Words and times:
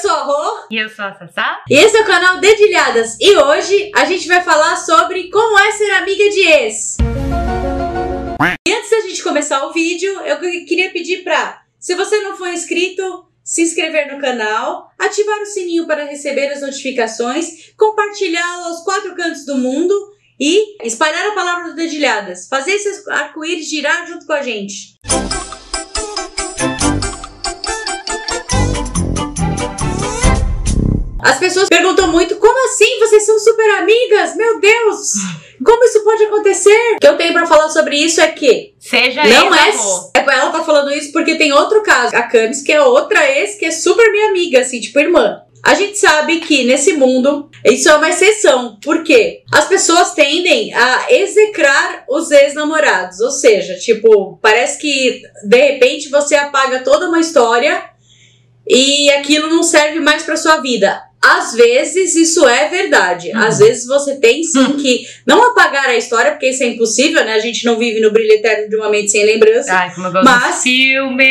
sou 0.00 0.10
a 0.10 0.22
Rô. 0.22 0.66
E 0.70 0.76
eu 0.76 0.88
sou 0.88 1.04
a 1.04 1.14
Sassá. 1.14 1.62
E 1.68 1.74
esse 1.74 1.96
é 1.96 2.02
o 2.02 2.06
canal 2.06 2.38
Dedilhadas. 2.38 3.16
E 3.20 3.36
hoje 3.36 3.90
a 3.94 4.04
gente 4.04 4.28
vai 4.28 4.42
falar 4.42 4.76
sobre 4.76 5.28
como 5.30 5.58
é 5.58 5.72
ser 5.72 5.90
amiga 5.92 6.30
de 6.30 6.40
ex. 6.40 6.96
E 8.66 8.72
antes 8.72 8.90
da 8.90 9.00
gente 9.00 9.22
começar 9.22 9.66
o 9.66 9.72
vídeo, 9.72 10.20
eu 10.20 10.38
queria 10.38 10.90
pedir 10.90 11.24
pra, 11.24 11.62
se 11.78 11.94
você 11.94 12.20
não 12.20 12.36
for 12.36 12.48
inscrito, 12.48 13.26
se 13.42 13.62
inscrever 13.62 14.12
no 14.12 14.20
canal, 14.20 14.90
ativar 14.98 15.40
o 15.40 15.46
sininho 15.46 15.86
para 15.86 16.04
receber 16.04 16.48
as 16.52 16.60
notificações, 16.60 17.72
compartilhá-lo 17.76 18.66
aos 18.66 18.84
quatro 18.84 19.14
cantos 19.16 19.44
do 19.44 19.56
mundo 19.56 19.94
e 20.38 20.76
espalhar 20.86 21.26
a 21.26 21.34
palavra 21.34 21.70
do 21.70 21.74
Dedilhadas. 21.74 22.46
Fazer 22.46 22.72
esse 22.72 23.10
arco-íris 23.10 23.68
girar 23.68 24.06
junto 24.06 24.26
com 24.26 24.32
a 24.34 24.42
gente. 24.42 24.94
As 31.20 31.38
pessoas 31.38 31.68
perguntam 31.68 32.10
muito: 32.10 32.36
como 32.36 32.66
assim? 32.66 32.98
Vocês 33.00 33.24
são 33.26 33.38
super 33.38 33.70
amigas? 33.78 34.36
Meu 34.36 34.60
Deus! 34.60 35.12
Como 35.64 35.84
isso 35.84 36.04
pode 36.04 36.22
acontecer? 36.24 36.94
O 36.96 37.00
que 37.00 37.08
eu 37.08 37.16
tenho 37.16 37.32
pra 37.32 37.46
falar 37.46 37.68
sobre 37.68 37.96
isso 37.96 38.20
é 38.20 38.28
que. 38.28 38.74
Seja 38.78 39.24
não 39.24 39.54
é, 39.54 39.70
é. 39.70 40.20
Ela 40.20 40.50
tá 40.50 40.62
falando 40.62 40.92
isso 40.92 41.12
porque 41.12 41.36
tem 41.36 41.52
outro 41.52 41.82
caso. 41.82 42.14
A 42.14 42.22
Camis, 42.22 42.62
que 42.62 42.72
é 42.72 42.80
outra 42.80 43.28
ex, 43.30 43.56
que 43.56 43.66
é 43.66 43.70
super 43.70 44.10
minha 44.12 44.28
amiga, 44.28 44.60
assim, 44.60 44.80
tipo 44.80 45.00
irmã. 45.00 45.42
A 45.64 45.74
gente 45.74 45.98
sabe 45.98 46.38
que 46.40 46.64
nesse 46.64 46.92
mundo 46.92 47.50
isso 47.64 47.88
é 47.88 47.96
uma 47.96 48.08
exceção, 48.08 48.78
porque 48.82 49.42
as 49.52 49.66
pessoas 49.66 50.14
tendem 50.14 50.72
a 50.72 51.06
execrar 51.10 52.04
os 52.08 52.30
ex-namorados, 52.30 53.20
ou 53.20 53.30
seja, 53.30 53.74
tipo, 53.74 54.38
parece 54.40 54.78
que 54.78 55.22
de 55.44 55.56
repente 55.56 56.08
você 56.08 56.36
apaga 56.36 56.84
toda 56.84 57.08
uma 57.08 57.18
história 57.18 57.82
e 58.68 59.10
aquilo 59.10 59.48
não 59.48 59.62
serve 59.62 59.98
mais 59.98 60.22
para 60.22 60.36
sua 60.36 60.58
vida. 60.58 61.07
Às 61.20 61.52
vezes 61.52 62.14
isso 62.14 62.46
é 62.46 62.68
verdade. 62.68 63.30
Uhum. 63.30 63.38
Às 63.38 63.58
vezes 63.58 63.86
você 63.86 64.16
tem 64.16 64.42
sim 64.44 64.76
que 64.76 65.00
não 65.26 65.50
apagar 65.50 65.88
a 65.88 65.96
história, 65.96 66.30
porque 66.30 66.50
isso 66.50 66.62
é 66.62 66.68
impossível, 66.68 67.24
né? 67.24 67.34
A 67.34 67.40
gente 67.40 67.64
não 67.64 67.76
vive 67.76 68.00
no 68.00 68.12
brilho 68.12 68.32
eterno 68.32 68.68
de 68.68 68.76
uma 68.76 68.88
mente 68.88 69.10
sem 69.10 69.24
lembrança. 69.24 69.72
Ai, 69.72 69.92
como 69.94 70.06
eu 70.06 70.12
gosto 70.12 70.24
Mas- 70.24 70.62
filme! 70.62 71.26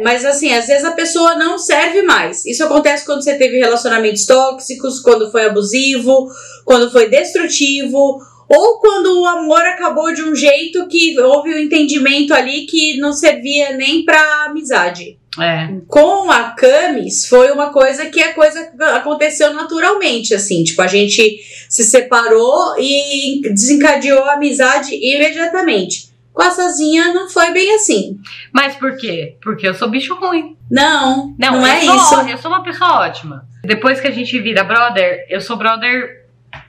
Mas 0.00 0.24
assim, 0.24 0.52
às 0.54 0.66
vezes 0.66 0.84
a 0.84 0.92
pessoa 0.92 1.34
não 1.34 1.58
serve 1.58 2.02
mais. 2.02 2.44
Isso 2.46 2.64
acontece 2.64 3.04
quando 3.04 3.22
você 3.22 3.36
teve 3.36 3.58
relacionamentos 3.58 4.24
tóxicos, 4.24 5.00
quando 5.00 5.30
foi 5.30 5.44
abusivo, 5.44 6.28
quando 6.64 6.90
foi 6.90 7.08
destrutivo, 7.08 8.18
ou 8.48 8.80
quando 8.80 9.20
o 9.20 9.26
amor 9.26 9.60
acabou 9.60 10.12
de 10.12 10.22
um 10.22 10.34
jeito 10.34 10.88
que 10.88 11.18
houve 11.20 11.54
um 11.54 11.58
entendimento 11.58 12.32
ali 12.32 12.64
que 12.64 12.96
não 12.96 13.12
servia 13.12 13.76
nem 13.76 14.04
pra 14.04 14.46
amizade. 14.46 15.17
É. 15.40 15.68
Com 15.86 16.30
a 16.30 16.50
Camis 16.50 17.26
foi 17.28 17.50
uma 17.50 17.70
coisa 17.70 18.06
que 18.06 18.22
a 18.22 18.34
coisa 18.34 18.70
aconteceu 18.96 19.52
naturalmente, 19.54 20.34
assim, 20.34 20.64
tipo, 20.64 20.80
a 20.82 20.86
gente 20.86 21.40
se 21.68 21.84
separou 21.84 22.74
e 22.78 23.40
desencadeou 23.50 24.24
a 24.24 24.34
amizade 24.34 24.94
imediatamente. 24.94 26.08
Com 26.32 26.42
a 26.42 26.50
Sazinha 26.50 27.12
não 27.12 27.28
foi 27.28 27.50
bem 27.50 27.74
assim. 27.74 28.16
Mas 28.52 28.76
por 28.76 28.96
quê? 28.96 29.36
Porque 29.42 29.66
eu 29.66 29.74
sou 29.74 29.88
bicho 29.88 30.14
ruim. 30.14 30.56
Não, 30.70 31.34
não, 31.38 31.52
Não, 31.52 31.66
é 31.66 31.80
sou, 31.80 31.96
isso. 31.96 32.28
Eu 32.28 32.38
sou 32.38 32.50
uma 32.50 32.62
pessoa 32.62 33.00
ótima. 33.00 33.44
Depois 33.64 34.00
que 34.00 34.06
a 34.06 34.12
gente 34.12 34.38
vira 34.38 34.62
brother, 34.62 35.26
eu 35.28 35.40
sou 35.40 35.56
brother 35.56 36.26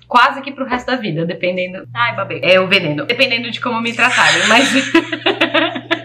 quase 0.08 0.42
que 0.42 0.52
pro 0.52 0.66
resto 0.66 0.88
da 0.88 0.96
vida, 0.96 1.24
dependendo. 1.26 1.88
Ai, 1.94 2.16
babei. 2.16 2.42
É 2.44 2.60
o 2.60 2.68
veneno. 2.68 3.06
Dependendo 3.06 3.52
de 3.52 3.62
como 3.62 3.80
me 3.80 3.94
tratarem, 3.94 4.48
mas. 4.48 4.70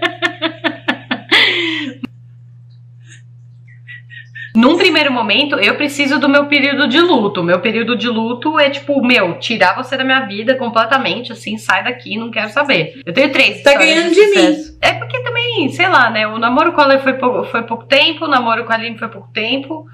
Num 4.54 4.76
primeiro 4.76 5.12
momento, 5.12 5.56
eu 5.56 5.74
preciso 5.74 6.20
do 6.20 6.28
meu 6.28 6.46
período 6.46 6.86
de 6.86 7.00
luto. 7.00 7.42
Meu 7.42 7.60
período 7.60 7.96
de 7.96 8.08
luto 8.08 8.56
é 8.56 8.70
tipo, 8.70 9.04
meu, 9.04 9.36
tirar 9.40 9.74
você 9.74 9.96
da 9.96 10.04
minha 10.04 10.26
vida 10.26 10.54
completamente, 10.54 11.32
assim, 11.32 11.58
sai 11.58 11.82
daqui, 11.82 12.16
não 12.16 12.30
quero 12.30 12.50
saber. 12.50 13.02
Eu 13.04 13.12
tenho 13.12 13.32
três. 13.32 13.64
Tá 13.64 13.74
ganhando 13.74 14.10
de 14.10 14.24
sucesso. 14.24 14.78
É 14.80 14.92
porque 14.92 15.20
também, 15.24 15.68
sei 15.70 15.88
lá, 15.88 16.08
né? 16.08 16.28
O 16.28 16.38
namoro 16.38 16.72
com 16.72 16.80
a 16.80 16.98
foi 17.00 17.18
foi 17.46 17.62
pouco 17.64 17.84
tempo, 17.86 18.26
o 18.26 18.28
namoro 18.28 18.64
com 18.64 18.70
a 18.70 18.76
Aline 18.76 18.96
foi 18.96 19.08
pouco 19.08 19.28
tempo. 19.32 19.86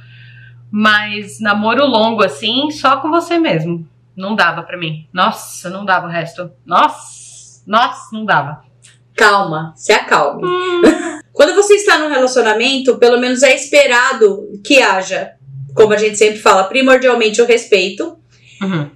Mas 0.71 1.41
namoro 1.41 1.87
longo, 1.87 2.23
assim, 2.23 2.71
só 2.71 2.99
com 2.99 3.09
você 3.09 3.39
mesmo. 3.39 3.89
Não 4.15 4.37
dava 4.37 4.63
pra 4.63 4.77
mim. 4.77 5.09
Nossa, 5.11 5.71
não 5.71 5.87
dava 5.87 6.07
o 6.07 6.11
resto. 6.11 6.51
Nossa, 6.67 7.63
nossa, 7.67 8.15
não 8.15 8.27
dava. 8.27 8.63
Calma, 9.17 9.73
se 9.75 9.91
acalme. 9.91 10.43
Quando 11.41 11.55
você 11.55 11.73
está 11.77 11.97
num 11.97 12.11
relacionamento, 12.11 12.99
pelo 12.99 13.19
menos 13.19 13.43
é 13.43 13.55
esperado 13.55 14.61
que 14.63 14.79
haja, 14.83 15.31
como 15.75 15.95
a 15.95 15.97
gente 15.97 16.19
sempre 16.19 16.39
fala, 16.39 16.65
primordialmente 16.65 17.41
o 17.41 17.47
respeito. 17.47 18.15
Uhum. 18.61 18.91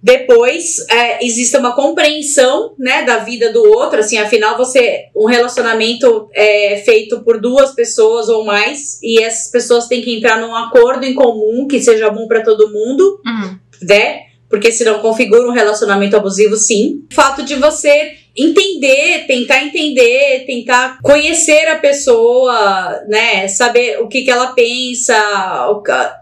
Depois, 0.00 0.86
é, 0.88 1.26
existe 1.26 1.56
uma 1.56 1.74
compreensão, 1.74 2.76
né, 2.78 3.02
da 3.02 3.16
vida 3.16 3.52
do 3.52 3.64
outro, 3.64 3.98
assim, 3.98 4.18
afinal 4.18 4.56
você, 4.56 5.06
um 5.16 5.26
relacionamento 5.26 6.28
é 6.32 6.80
feito 6.84 7.24
por 7.24 7.40
duas 7.40 7.74
pessoas 7.74 8.28
ou 8.28 8.44
mais, 8.44 9.02
e 9.02 9.20
essas 9.20 9.50
pessoas 9.50 9.88
têm 9.88 10.00
que 10.00 10.14
entrar 10.16 10.40
num 10.40 10.54
acordo 10.54 11.04
em 11.04 11.12
comum 11.12 11.66
que 11.66 11.82
seja 11.82 12.08
bom 12.08 12.28
para 12.28 12.44
todo 12.44 12.70
mundo, 12.72 13.20
Uhum. 13.26 13.58
né? 13.82 14.20
Porque 14.48 14.70
senão 14.70 15.00
configura 15.00 15.48
um 15.48 15.52
relacionamento 15.52 16.16
abusivo, 16.16 16.54
sim. 16.54 17.02
O 17.10 17.14
fato 17.14 17.44
de 17.44 17.56
você 17.56 18.12
entender, 18.36 19.26
tentar 19.26 19.62
entender, 19.64 20.44
tentar 20.46 20.98
conhecer 21.02 21.68
a 21.68 21.78
pessoa, 21.78 23.00
né? 23.08 23.48
Saber 23.48 24.00
o 24.00 24.08
que, 24.08 24.22
que 24.22 24.30
ela 24.30 24.48
pensa, 24.48 25.16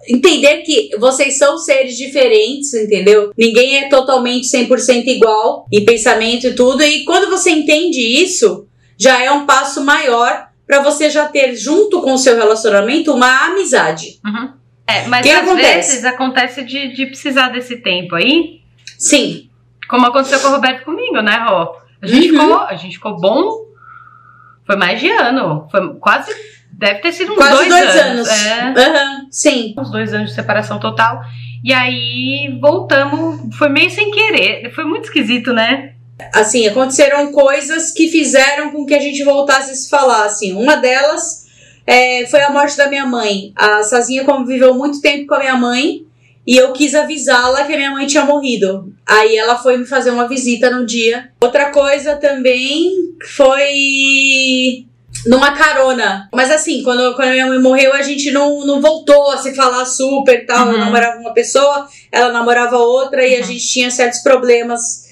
entender 0.08 0.58
que 0.58 0.91
vocês 0.98 1.36
são 1.36 1.58
seres 1.58 1.97
diferentes, 1.97 2.74
entendeu? 2.74 3.32
Ninguém 3.36 3.78
é 3.78 3.88
totalmente 3.88 4.47
100% 4.48 5.06
igual 5.06 5.66
em 5.72 5.84
pensamento 5.84 6.47
e 6.47 6.54
tudo. 6.54 6.82
E 6.82 7.04
quando 7.04 7.30
você 7.30 7.50
entende 7.50 8.00
isso, 8.00 8.66
já 8.97 9.22
é 9.22 9.30
um 9.30 9.47
passo 9.47 9.84
maior 9.84 10.48
para 10.66 10.82
você 10.82 11.08
já 11.08 11.26
ter 11.26 11.54
junto 11.56 12.02
com 12.02 12.14
o 12.14 12.18
seu 12.18 12.36
relacionamento 12.36 13.12
uma 13.14 13.47
amizade. 13.47 14.18
Uhum. 14.24 14.52
É, 14.86 15.06
mas 15.06 15.22
Que 15.24 15.30
às 15.30 15.42
acontece? 15.42 15.91
vezes 15.91 16.04
acontece 16.04 16.64
de, 16.64 16.94
de 16.94 17.06
precisar 17.06 17.48
desse 17.48 17.76
tempo 17.76 18.14
aí, 18.14 18.58
Sim, 18.98 19.48
como 19.88 20.06
aconteceu 20.06 20.41
com 20.41 20.48
o 20.48 20.50
Roberto 20.50 20.84
comigo, 20.84 21.22
né, 21.22 21.36
Rô? 21.48 21.76
A 22.03 22.06
gente, 22.06 22.31
Uhum. 22.31 22.41
ficou, 22.41 22.59
a 22.59 22.75
gente 22.76 22.94
ficou 22.94 23.16
bom. 23.20 23.50
Foi 24.66 24.76
mais 24.76 25.00
de 25.00 25.10
ano. 25.10 25.66
Foi 25.70 25.94
quase. 25.98 26.32
Deve 26.72 27.00
ter 27.00 27.12
sido 27.12 27.32
uns 27.32 27.36
quase 27.36 27.69
dois, 27.69 27.69
dois, 27.69 27.97
anos. 27.97 28.28
É. 28.28 28.60
Aham, 28.76 29.26
sim. 29.31 29.75
uns 29.76 29.91
dois 29.91 30.14
anos 30.14 30.31
de 30.31 30.34
separação 30.36 30.78
total. 30.78 31.20
E 31.64 31.72
aí 31.72 32.56
voltamos, 32.60 33.56
foi 33.56 33.69
meio 33.69 33.91
sem 33.91 34.12
querer, 34.12 34.72
foi 34.72 34.84
muito 34.84 35.04
esquisito, 35.04 35.53
né? 35.53 35.94
assim, 36.34 36.66
aconteceram 36.66 37.31
coisas 37.32 37.92
que 37.92 38.09
fizeram 38.09 38.70
com 38.70 38.84
que 38.84 38.94
a 38.94 39.00
gente 39.00 39.22
voltasse 39.22 39.70
a 39.70 39.75
se 39.75 39.88
falar, 39.88 40.25
assim. 40.25 40.53
Uma 40.53 40.76
delas 40.76 41.47
é, 41.86 42.26
foi 42.26 42.41
a 42.42 42.50
morte 42.50 42.76
da 42.76 42.88
minha 42.88 43.06
mãe. 43.06 43.53
A 43.56 43.82
Sazinha 43.82 44.25
conviveu 44.25 44.75
muito 44.75 45.00
tempo 45.00 45.26
com 45.26 45.34
a 45.34 45.38
minha 45.38 45.56
mãe 45.56 46.03
e 46.47 46.56
eu 46.56 46.72
quis 46.72 46.94
avisá-la 46.94 47.65
que 47.65 47.72
a 47.72 47.76
minha 47.76 47.91
mãe 47.91 48.06
tinha 48.06 48.25
morrido. 48.25 48.92
Aí 49.08 49.36
ela 49.36 49.56
foi 49.56 49.76
me 49.78 49.86
fazer 49.86 50.10
uma 50.10 50.28
visita 50.28 50.70
no 50.70 50.84
dia. 50.84 51.30
Outra 51.41 51.70
coisa 51.70 52.16
também 52.16 52.92
foi 53.36 54.84
numa 55.26 55.52
carona. 55.52 56.28
Mas 56.32 56.50
assim, 56.50 56.82
quando, 56.82 57.14
quando 57.16 57.28
a 57.28 57.32
minha 57.32 57.47
mãe 57.47 57.58
morreu, 57.60 57.92
a 57.92 58.02
gente 58.02 58.30
não, 58.30 58.64
não 58.66 58.80
voltou 58.80 59.30
a 59.30 59.36
se 59.38 59.54
falar 59.54 59.84
super 59.84 60.34
e 60.42 60.47
tal. 60.47 60.66
Eu 60.68 60.74
Uhum. 60.74 60.78
namorava 60.78 61.18
uma 61.18 61.32
pessoa, 61.32 61.88
ela 62.12 62.32
namorava 62.32 62.76
outra 62.78 63.26
e 63.26 63.34
a 63.34 63.38
Uhum. 63.41 63.44
gente 63.44 63.66
tinha 63.66 63.91
certos 63.91 64.20
problemas 64.20 65.08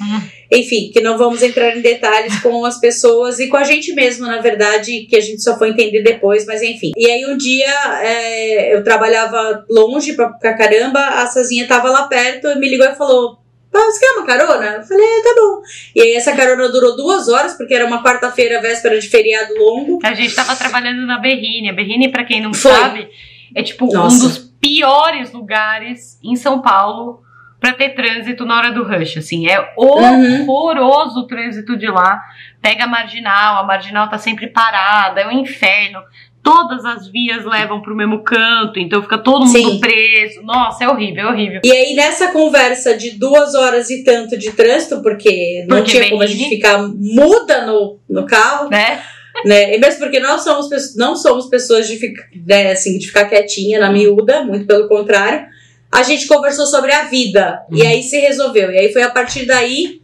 enfim, 0.53 0.91
que 0.93 1.01
não 1.01 1.19
vamos 1.19 1.43
entrar 1.43 1.77
em 1.77 1.81
detalhes 1.81 2.39
com 2.41 2.65
as 2.65 2.79
pessoas 2.79 3.41
e 3.41 3.49
com 3.49 3.57
a 3.57 3.65
gente 3.65 3.93
mesmo, 3.95 4.27
na 4.29 4.41
verdade, 4.41 5.05
que 5.11 5.17
a 5.17 5.21
gente 5.21 5.43
só 5.43 5.59
foi 5.59 5.71
entender 5.71 6.03
depois, 6.05 6.47
mas 6.47 6.63
enfim. 6.63 6.93
E 6.97 7.11
aí 7.11 7.27
um 7.27 7.37
dia 7.37 7.69
é, 8.01 8.73
eu 8.73 8.85
trabalhava 8.85 9.65
longe 9.69 10.13
pra, 10.13 10.29
pra 10.29 10.55
caramba, 10.57 11.01
a 11.01 11.27
Sazinha 11.27 11.67
tava 11.67 11.91
lá 11.91 12.05
perto 12.07 12.47
e 12.47 12.55
me 12.61 12.69
ligou 12.69 12.87
e 12.87 12.95
falou. 12.95 13.39
"Pá, 13.77 13.85
Você 13.85 14.01
quer 14.01 14.13
uma 14.19 14.27
carona? 14.27 14.67
Eu 14.77 14.83
falei, 14.83 15.05
é, 15.05 15.23
tá 15.23 15.35
bom. 15.37 15.63
E 15.95 16.01
aí 16.03 16.15
essa 16.15 16.35
carona 16.35 16.69
durou 16.71 16.97
duas 16.97 17.29
horas, 17.29 17.55
porque 17.57 17.75
era 17.75 17.87
uma 17.87 18.03
quarta-feira, 18.03 18.61
véspera 18.61 18.99
de 18.99 19.09
feriado 19.09 19.55
longo. 19.55 19.99
A 20.05 20.15
gente 20.15 20.35
tava 20.35 20.57
trabalhando 20.57 21.07
na 21.07 21.19
Berrine. 21.19 21.71
A 21.71 21.73
Berrine, 21.73 22.09
pra 22.11 22.25
quem 22.25 22.41
não 22.41 22.53
Foi. 22.55 22.73
sabe, 22.73 23.09
é 23.55 23.63
tipo 23.63 23.93
Nossa. 23.93 24.17
um 24.17 24.19
dos 24.21 24.39
piores 24.61 25.33
lugares 25.33 26.19
em 26.25 26.35
São 26.37 26.61
Paulo 26.61 27.23
pra 27.61 27.73
ter 27.73 27.91
trânsito 27.95 28.45
na 28.45 28.57
hora 28.59 28.73
do 28.73 28.83
rush. 28.85 29.17
Assim, 29.19 29.49
é 29.49 29.59
Uhum. 29.79 30.49
horroroso 30.49 31.21
o 31.21 31.27
trânsito 31.27 31.77
de 31.77 31.87
lá. 31.89 32.21
Pega 32.61 32.85
a 32.85 32.89
marginal, 32.89 33.59
a 33.59 33.65
marginal 33.65 34.09
tá 34.09 34.19
sempre 34.19 34.49
parada, 34.49 35.21
é 35.21 35.27
um 35.27 35.33
inferno. 35.33 36.01
Todas 36.47 36.85
as 36.85 37.09
vias 37.09 37.45
levam 37.45 37.83
pro 37.83 37.97
mesmo 37.97 38.23
canto, 38.23 38.79
então 38.79 39.03
fica 39.03 39.19
todo 39.19 39.45
mundo 39.45 39.51
Sim. 39.51 39.81
preso. 39.81 40.43
Nossa, 40.43 40.85
é 40.85 40.89
horrível, 40.89 41.25
é 41.25 41.27
horrível. 41.33 41.61
E 41.65 41.73
aí, 41.73 41.93
nessa 41.95 42.31
conversa 42.31 42.97
de 42.97 43.19
duas 43.19 43.57
horas 43.57 43.91
e 43.91 44.05
tanto 44.05 44.39
de 44.39 44.53
trânsito, 44.53 45.03
porque 45.03 45.65
não 45.69 45.79
Porque 45.79 45.91
tinha 45.91 46.09
como 46.09 46.23
a 46.23 46.27
gente 46.27 46.49
ficar 46.49 46.79
muda 46.87 47.67
no, 47.67 47.99
no 48.09 48.25
carro, 48.25 48.71
Né? 48.71 49.03
né? 49.45 49.75
E 49.75 49.79
mesmo 49.81 49.99
porque 49.99 50.21
nós 50.21 50.43
somos, 50.43 50.69
não 50.95 51.17
somos 51.17 51.47
pessoas 51.47 51.89
de, 51.89 51.97
ficar, 51.97 52.29
né, 52.47 52.71
assim, 52.71 52.97
de 52.97 53.09
ficar 53.09 53.25
quietinha 53.25 53.81
na 53.81 53.91
miúda, 53.91 54.45
muito 54.45 54.67
pelo 54.67 54.87
contrário. 54.87 55.47
A 55.91 56.05
gente 56.05 56.29
conversou 56.29 56.67
sobre 56.67 56.93
a 56.93 57.07
vida 57.07 57.61
uhum. 57.69 57.79
e 57.79 57.85
aí 57.85 58.05
se 58.05 58.21
resolveu. 58.21 58.71
E 58.71 58.79
aí 58.79 58.93
foi 58.93 59.03
a 59.03 59.11
partir 59.11 59.47
daí 59.47 60.01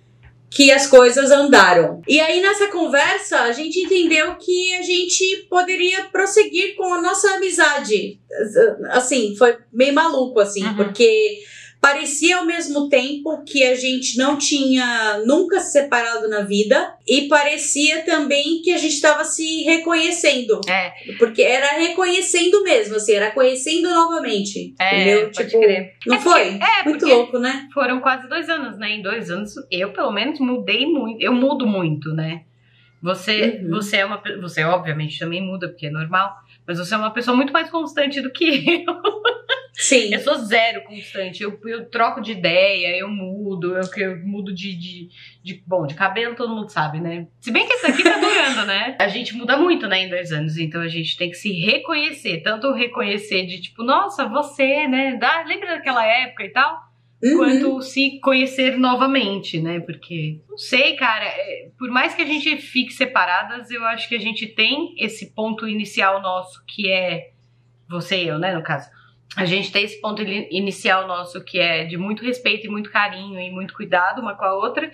que 0.55 0.71
as 0.71 0.87
coisas 0.87 1.31
andaram. 1.31 2.03
E 2.07 2.21
aí 2.21 2.41
nessa 2.43 2.69
conversa 2.69 3.41
a 3.41 3.53
gente 3.53 3.81
entendeu 3.81 4.35
que 4.35 4.75
a 4.75 4.83
gente 4.83 5.47
poderia 5.49 6.05
prosseguir 6.05 6.77
com 6.77 6.93
a 6.93 7.01
nossa 7.01 7.37
amizade. 7.37 8.21
Assim, 8.91 9.35
foi 9.37 9.57
meio 9.73 9.95
maluco 9.95 10.41
assim, 10.41 10.65
uhum. 10.65 10.77
porque 10.77 11.39
parecia 11.83 12.37
ao 12.37 12.47
mesmo 12.47 12.89
tempo 12.89 13.43
que 13.45 13.65
a 13.65 13.75
gente 13.75 14.17
não 14.17 14.39
tinha 14.39 15.21
nunca 15.27 15.59
se 15.59 15.73
separado 15.73 16.29
na 16.29 16.43
vida 16.43 16.95
e 17.05 17.23
parecia 17.23 18.05
também 18.05 18.63
que 18.63 18.71
a 18.71 18.79
gente 18.79 18.95
estava 18.95 19.25
se 19.25 19.65
reconhecendo. 19.65 20.61
É. 20.69 20.93
Porque 21.19 21.43
era 21.43 21.81
reconhecendo 21.81 22.63
mesmo, 22.63 22.95
assim, 22.95 23.15
era 23.15 23.33
conhecendo 23.33 23.91
novamente. 23.91 24.73
É, 24.79 24.95
entendeu? 24.95 25.31
Pode 25.35 25.49
tipo, 25.49 25.61
crer. 25.61 25.95
Não 26.07 26.17
é 26.17 26.21
foi? 26.21 26.51
Porque, 26.53 26.65
é, 26.65 26.85
muito 26.85 27.07
louco, 27.07 27.39
né? 27.41 27.69
Foram 27.75 28.01
quase 28.01 28.29
dois 28.29 28.49
anos, 28.49 28.79
né? 28.79 28.93
Em 28.93 29.03
dois 29.03 29.29
anos, 29.29 29.53
eu 29.69 29.93
pelo 29.93 30.13
menos 30.13 30.39
mudei 30.39 30.87
muito. 30.87 31.21
Eu 31.21 31.33
mudo 31.33 31.67
muito, 31.67 32.15
né? 32.15 32.43
Você, 33.03 33.61
uhum. 33.61 33.71
você 33.71 33.97
é 33.97 34.05
uma. 34.05 34.23
Você, 34.41 34.63
obviamente, 34.63 35.19
também 35.19 35.43
muda, 35.43 35.69
porque 35.69 35.87
é 35.87 35.91
normal. 35.91 36.33
Mas 36.65 36.79
você 36.79 36.95
é 36.95 36.97
uma 36.97 37.11
pessoa 37.13 37.37
muito 37.37 37.53
mais 37.53 37.69
constante 37.69 38.21
do 38.21 38.31
que 38.31 38.85
eu. 38.87 39.23
Sim. 39.73 40.13
Eu 40.13 40.21
sou 40.21 40.35
zero 40.37 40.83
constante. 40.85 41.43
Eu, 41.43 41.59
eu 41.65 41.89
troco 41.89 42.21
de 42.21 42.33
ideia, 42.33 42.97
eu 42.97 43.09
mudo, 43.09 43.75
eu, 43.77 43.83
eu 43.97 44.19
mudo 44.27 44.53
de, 44.53 44.75
de, 44.75 45.09
de, 45.43 45.63
Bom, 45.67 45.87
de 45.87 45.95
cabelo 45.95 46.35
todo 46.35 46.55
mundo 46.55 46.69
sabe, 46.69 47.01
né? 47.01 47.27
Se 47.41 47.51
bem 47.51 47.67
que 47.67 47.75
isso 47.75 47.87
aqui 47.87 48.03
tá 48.03 48.19
durando, 48.19 48.67
né? 48.67 48.97
A 49.01 49.09
gente 49.09 49.35
muda 49.35 49.57
muito, 49.57 49.87
né, 49.87 50.05
em 50.05 50.11
dois 50.11 50.31
anos. 50.31 50.59
Então 50.59 50.81
a 50.81 50.89
gente 50.89 51.17
tem 51.17 51.31
que 51.31 51.37
se 51.37 51.53
reconhecer. 51.53 52.43
Tanto 52.43 52.73
reconhecer 52.73 53.47
de 53.47 53.61
tipo, 53.61 53.83
nossa, 53.83 54.27
você, 54.27 54.87
né? 54.87 55.17
Dá, 55.17 55.43
lembra 55.47 55.69
daquela 55.69 56.05
época 56.05 56.45
e 56.45 56.51
tal? 56.51 56.93
Uhum. 57.23 57.37
quanto 57.37 57.83
se 57.83 58.19
conhecer 58.19 58.77
novamente, 58.77 59.61
né? 59.61 59.79
Porque, 59.79 60.41
não 60.49 60.59
sei, 60.59 60.97
cara, 60.97 61.25
é, 61.25 61.69
por 61.79 61.89
mais 61.89 62.15
que 62.15 62.23
a 62.23 62.27
gente 62.27 62.57
fique 62.57 62.93
separadas, 62.93 63.71
eu 63.71 63.85
acho 63.85 64.09
que 64.09 64.17
a 64.17 64.21
gente 64.21 64.49
tem 64.49 64.93
esse 64.99 65.33
ponto 65.33 65.69
inicial 65.69 66.21
nosso, 66.21 66.65
que 66.67 66.91
é 66.91 67.31
você 67.89 68.25
e 68.25 68.29
eu, 68.29 68.41
né, 68.41 68.53
no 68.53 68.63
caso. 68.63 68.91
A 69.37 69.45
gente 69.45 69.73
tem 69.73 69.85
esse 69.85 70.01
ponto 70.01 70.23
inicial 70.23 71.07
nosso 71.07 71.43
que 71.43 71.59
é 71.59 71.85
de 71.85 71.97
muito 71.97 72.25
respeito 72.25 72.67
e 72.67 72.71
muito 72.71 72.91
carinho 72.91 73.41
e 73.41 73.51
muito 73.51 73.75
cuidado 73.75 74.21
uma 74.21 74.35
com 74.37 74.45
a 74.45 74.55
outra. 74.55 74.91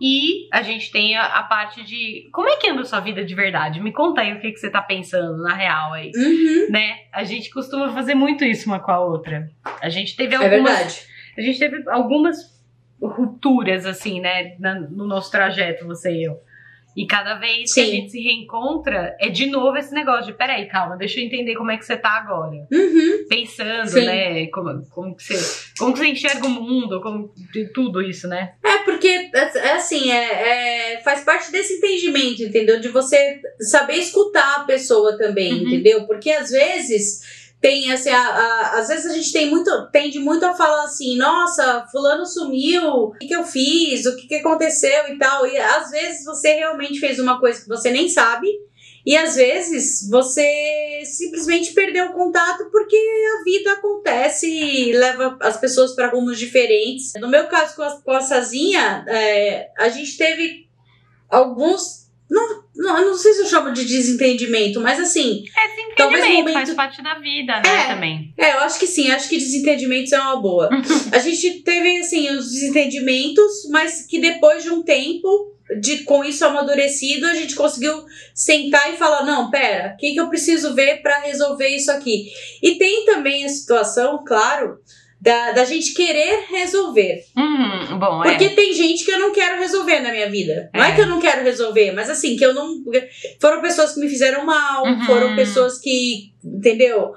E 0.00 0.46
a 0.52 0.62
gente 0.62 0.92
tem 0.92 1.16
a, 1.16 1.24
a, 1.24 1.42
parte 1.42 1.82
de 1.82 2.28
como 2.32 2.48
é 2.48 2.56
que 2.56 2.68
anda 2.68 2.82
a 2.82 2.84
sua 2.84 3.00
vida 3.00 3.24
de 3.24 3.34
verdade? 3.34 3.80
Me 3.80 3.92
conta 3.92 4.20
aí 4.20 4.32
o 4.32 4.40
que, 4.40 4.52
que 4.52 4.58
você 4.58 4.70
tá 4.70 4.80
pensando 4.80 5.42
na 5.42 5.54
real 5.54 5.92
aí. 5.92 6.12
Uhum. 6.14 6.70
Né? 6.70 6.98
A 7.12 7.24
gente 7.24 7.50
costuma 7.50 7.92
fazer 7.92 8.14
muito 8.14 8.44
isso 8.44 8.68
uma 8.68 8.78
com 8.78 8.92
a 8.92 9.00
outra. 9.00 9.50
A 9.80 9.88
gente 9.88 10.14
teve 10.14 10.34
é 10.34 10.36
algumas. 10.36 10.70
É 10.70 10.74
verdade 10.74 11.08
a 11.38 11.40
gente 11.40 11.58
teve 11.60 11.88
algumas 11.88 12.58
rupturas, 13.00 13.86
assim, 13.86 14.20
né, 14.20 14.56
no 14.58 15.06
nosso 15.06 15.30
trajeto, 15.30 15.86
você 15.86 16.10
e 16.10 16.24
eu. 16.24 16.40
E 16.98 17.06
cada 17.06 17.36
vez 17.36 17.70
Sim. 17.70 17.84
que 17.84 17.88
a 17.88 17.92
gente 17.92 18.10
se 18.10 18.20
reencontra, 18.20 19.16
é 19.20 19.28
de 19.28 19.46
novo 19.46 19.76
esse 19.76 19.94
negócio 19.94 20.32
de 20.32 20.36
peraí, 20.36 20.66
calma, 20.66 20.96
deixa 20.96 21.20
eu 21.20 21.24
entender 21.24 21.54
como 21.54 21.70
é 21.70 21.76
que 21.76 21.84
você 21.84 21.96
tá 21.96 22.10
agora. 22.10 22.66
Uhum. 22.72 23.24
Pensando, 23.28 23.86
Sim. 23.86 24.04
né? 24.04 24.48
Como, 24.48 24.84
como, 24.90 25.16
que 25.16 25.22
você, 25.22 25.68
como 25.78 25.92
que 25.92 26.00
você 26.00 26.08
enxerga 26.08 26.44
o 26.44 26.50
mundo, 26.50 27.00
como 27.00 27.32
de 27.52 27.72
tudo 27.72 28.02
isso, 28.02 28.26
né? 28.26 28.54
É, 28.64 28.78
porque 28.78 29.30
é 29.32 29.70
assim, 29.74 30.10
é, 30.10 30.94
é, 30.94 31.00
faz 31.02 31.20
parte 31.22 31.52
desse 31.52 31.74
entendimento, 31.74 32.42
entendeu? 32.42 32.80
De 32.80 32.88
você 32.88 33.40
saber 33.60 33.94
escutar 33.94 34.56
a 34.56 34.64
pessoa 34.64 35.16
também, 35.16 35.52
uhum. 35.52 35.68
entendeu? 35.68 36.04
Porque 36.04 36.32
às 36.32 36.50
vezes 36.50 37.47
tem 37.60 37.90
assim, 37.92 38.10
a, 38.10 38.20
a, 38.20 38.78
às 38.78 38.88
vezes 38.88 39.06
a 39.06 39.14
gente 39.14 39.32
tem 39.32 39.50
muito, 39.50 39.70
tende 39.90 40.18
muito 40.18 40.44
a 40.44 40.54
falar 40.54 40.84
assim, 40.84 41.16
nossa, 41.16 41.86
fulano 41.90 42.24
sumiu, 42.24 42.84
o 42.84 43.12
que, 43.12 43.26
que 43.26 43.34
eu 43.34 43.44
fiz, 43.44 44.06
o 44.06 44.16
que, 44.16 44.28
que 44.28 44.36
aconteceu 44.36 45.08
e 45.08 45.18
tal. 45.18 45.46
E 45.46 45.56
às 45.56 45.90
vezes 45.90 46.24
você 46.24 46.54
realmente 46.54 47.00
fez 47.00 47.18
uma 47.18 47.40
coisa 47.40 47.60
que 47.60 47.68
você 47.68 47.90
nem 47.90 48.08
sabe, 48.08 48.48
e 49.04 49.16
às 49.16 49.36
vezes 49.36 50.08
você 50.08 51.02
simplesmente 51.04 51.72
perdeu 51.72 52.06
o 52.06 52.12
contato 52.12 52.70
porque 52.70 52.96
a 52.96 53.44
vida 53.44 53.72
acontece 53.72 54.46
e 54.46 54.92
leva 54.92 55.36
as 55.40 55.56
pessoas 55.56 55.94
para 55.94 56.10
rumos 56.10 56.38
diferentes. 56.38 57.12
No 57.18 57.28
meu 57.28 57.46
caso 57.46 57.74
com 57.74 57.82
a, 57.82 58.02
com 58.02 58.10
a 58.12 58.20
Sazinha, 58.20 59.04
é, 59.08 59.70
a 59.78 59.88
gente 59.88 60.16
teve 60.16 60.68
alguns 61.28 62.07
não, 62.30 62.62
não, 62.76 63.06
não 63.06 63.14
sei 63.16 63.32
se 63.32 63.40
eu 63.40 63.46
chamo 63.46 63.72
de 63.72 63.84
desentendimento, 63.84 64.80
mas 64.80 65.00
assim. 65.00 65.44
É 65.56 65.68
desentendimento, 65.68 65.96
talvez 65.96 66.24
momento... 66.26 66.52
faz 66.52 66.74
parte 66.74 67.02
da 67.02 67.14
vida, 67.18 67.60
né? 67.60 67.62
É, 67.64 67.94
também. 67.94 68.34
É, 68.36 68.52
eu 68.52 68.58
acho 68.58 68.78
que 68.78 68.86
sim, 68.86 69.10
acho 69.10 69.28
que 69.28 69.38
desentendimentos 69.38 70.12
é 70.12 70.20
uma 70.20 70.40
boa. 70.40 70.68
a 71.12 71.18
gente 71.18 71.62
teve, 71.62 71.98
assim, 71.98 72.30
os 72.30 72.52
desentendimentos, 72.52 73.68
mas 73.70 74.06
que 74.06 74.20
depois 74.20 74.62
de 74.62 74.70
um 74.70 74.82
tempo, 74.82 75.56
de 75.80 76.04
com 76.04 76.22
isso 76.22 76.44
amadurecido, 76.44 77.26
a 77.26 77.34
gente 77.34 77.54
conseguiu 77.54 78.04
sentar 78.34 78.92
e 78.92 78.96
falar: 78.96 79.24
não, 79.24 79.50
pera, 79.50 79.94
o 79.94 79.96
que, 79.96 80.12
que 80.12 80.20
eu 80.20 80.28
preciso 80.28 80.74
ver 80.74 81.00
para 81.02 81.20
resolver 81.20 81.68
isso 81.68 81.90
aqui? 81.90 82.30
E 82.62 82.76
tem 82.76 83.06
também 83.06 83.44
a 83.44 83.48
situação, 83.48 84.22
claro 84.26 84.78
da, 85.20 85.52
da 85.52 85.64
gente 85.64 85.94
querer 85.94 86.46
resolver. 86.48 87.24
Uhum, 87.36 87.98
bom, 87.98 88.22
Porque 88.22 88.44
é. 88.44 88.54
tem 88.54 88.72
gente 88.72 89.04
que 89.04 89.10
eu 89.10 89.18
não 89.18 89.32
quero 89.32 89.58
resolver 89.58 90.00
na 90.00 90.10
minha 90.10 90.30
vida. 90.30 90.70
Não 90.72 90.84
é. 90.84 90.90
é 90.90 90.94
que 90.94 91.00
eu 91.00 91.06
não 91.06 91.20
quero 91.20 91.42
resolver, 91.42 91.92
mas 91.92 92.08
assim, 92.08 92.36
que 92.36 92.44
eu 92.44 92.54
não. 92.54 92.76
Foram 93.40 93.60
pessoas 93.60 93.94
que 93.94 94.00
me 94.00 94.08
fizeram 94.08 94.44
mal, 94.44 94.84
uhum. 94.84 95.04
foram 95.04 95.34
pessoas 95.34 95.78
que. 95.78 96.32
Entendeu? 96.44 97.12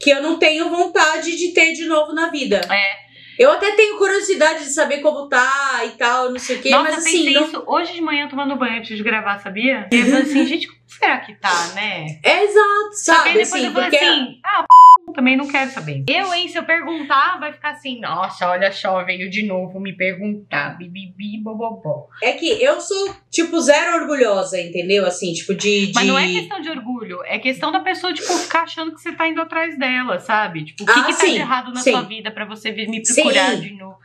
Que 0.00 0.10
eu 0.10 0.22
não 0.22 0.38
tenho 0.38 0.70
vontade 0.70 1.36
de 1.36 1.52
ter 1.52 1.72
de 1.74 1.84
novo 1.84 2.12
na 2.12 2.30
vida. 2.30 2.60
É. 2.70 3.02
Eu 3.38 3.50
até 3.50 3.72
tenho 3.72 3.98
curiosidade 3.98 4.64
de 4.64 4.70
saber 4.70 4.98
como 4.98 5.28
tá 5.28 5.82
e 5.86 5.90
tal, 5.90 6.30
não 6.30 6.38
sei 6.38 6.56
o 6.56 6.62
quê, 6.62 6.70
Nossa, 6.70 6.82
mas 6.82 6.98
assim. 6.98 7.30
Não... 7.30 7.46
Isso 7.46 7.64
hoje 7.66 7.94
de 7.94 8.00
manhã 8.00 8.28
tomando 8.28 8.56
banho 8.56 8.78
antes 8.78 8.96
de 8.96 9.02
gravar, 9.02 9.38
sabia? 9.38 9.88
E 9.90 9.96
eu 9.96 10.04
falei 10.04 10.22
assim, 10.22 10.46
gente, 10.46 10.68
como 10.68 10.80
será 10.86 11.20
que 11.20 11.34
tá, 11.34 11.72
né? 11.74 12.06
É 12.22 12.44
exato, 12.44 12.92
sabe? 12.92 13.22
Porque 13.22 13.38
depois 13.38 13.54
assim, 13.54 13.66
eu 13.66 13.72
falei 13.72 13.90
porque... 13.90 14.04
assim, 14.04 14.40
ah, 14.44 14.64
também 15.12 15.36
não 15.36 15.46
quero 15.46 15.70
saber. 15.70 16.04
Eu, 16.08 16.32
hein, 16.34 16.48
se 16.48 16.58
eu 16.58 16.64
perguntar, 16.64 17.38
vai 17.38 17.52
ficar 17.52 17.70
assim, 17.70 18.00
nossa, 18.00 18.48
olha 18.48 18.72
só, 18.72 19.04
veio 19.04 19.30
de 19.30 19.44
novo 19.46 19.78
me 19.80 19.92
perguntar, 19.92 20.76
bibibi, 20.76 21.38
bobobó. 21.42 22.08
É 22.22 22.32
que 22.32 22.46
eu 22.46 22.80
sou, 22.80 23.14
tipo, 23.30 23.60
zero 23.60 24.02
orgulhosa, 24.02 24.60
entendeu? 24.60 25.06
Assim, 25.06 25.32
tipo, 25.32 25.54
de, 25.54 25.88
de... 25.88 25.92
Mas 25.94 26.06
não 26.06 26.18
é 26.18 26.26
questão 26.26 26.60
de 26.60 26.70
orgulho, 26.70 27.22
é 27.24 27.38
questão 27.38 27.70
da 27.70 27.80
pessoa, 27.80 28.12
tipo, 28.12 28.32
ficar 28.32 28.62
achando 28.62 28.94
que 28.94 29.00
você 29.00 29.12
tá 29.12 29.28
indo 29.28 29.40
atrás 29.40 29.78
dela, 29.78 30.18
sabe? 30.18 30.64
Tipo, 30.64 30.84
o 30.84 30.86
que, 30.86 30.92
ah, 30.92 31.04
que 31.04 31.16
tá 31.16 31.26
de 31.26 31.36
errado 31.36 31.72
na 31.72 31.80
sim. 31.80 31.92
sua 31.92 32.02
vida 32.02 32.30
para 32.30 32.44
você 32.44 32.72
vir 32.72 32.88
me 32.88 33.02
procurar 33.02 33.56
sim. 33.56 33.60
de 33.60 33.74
novo? 33.74 33.98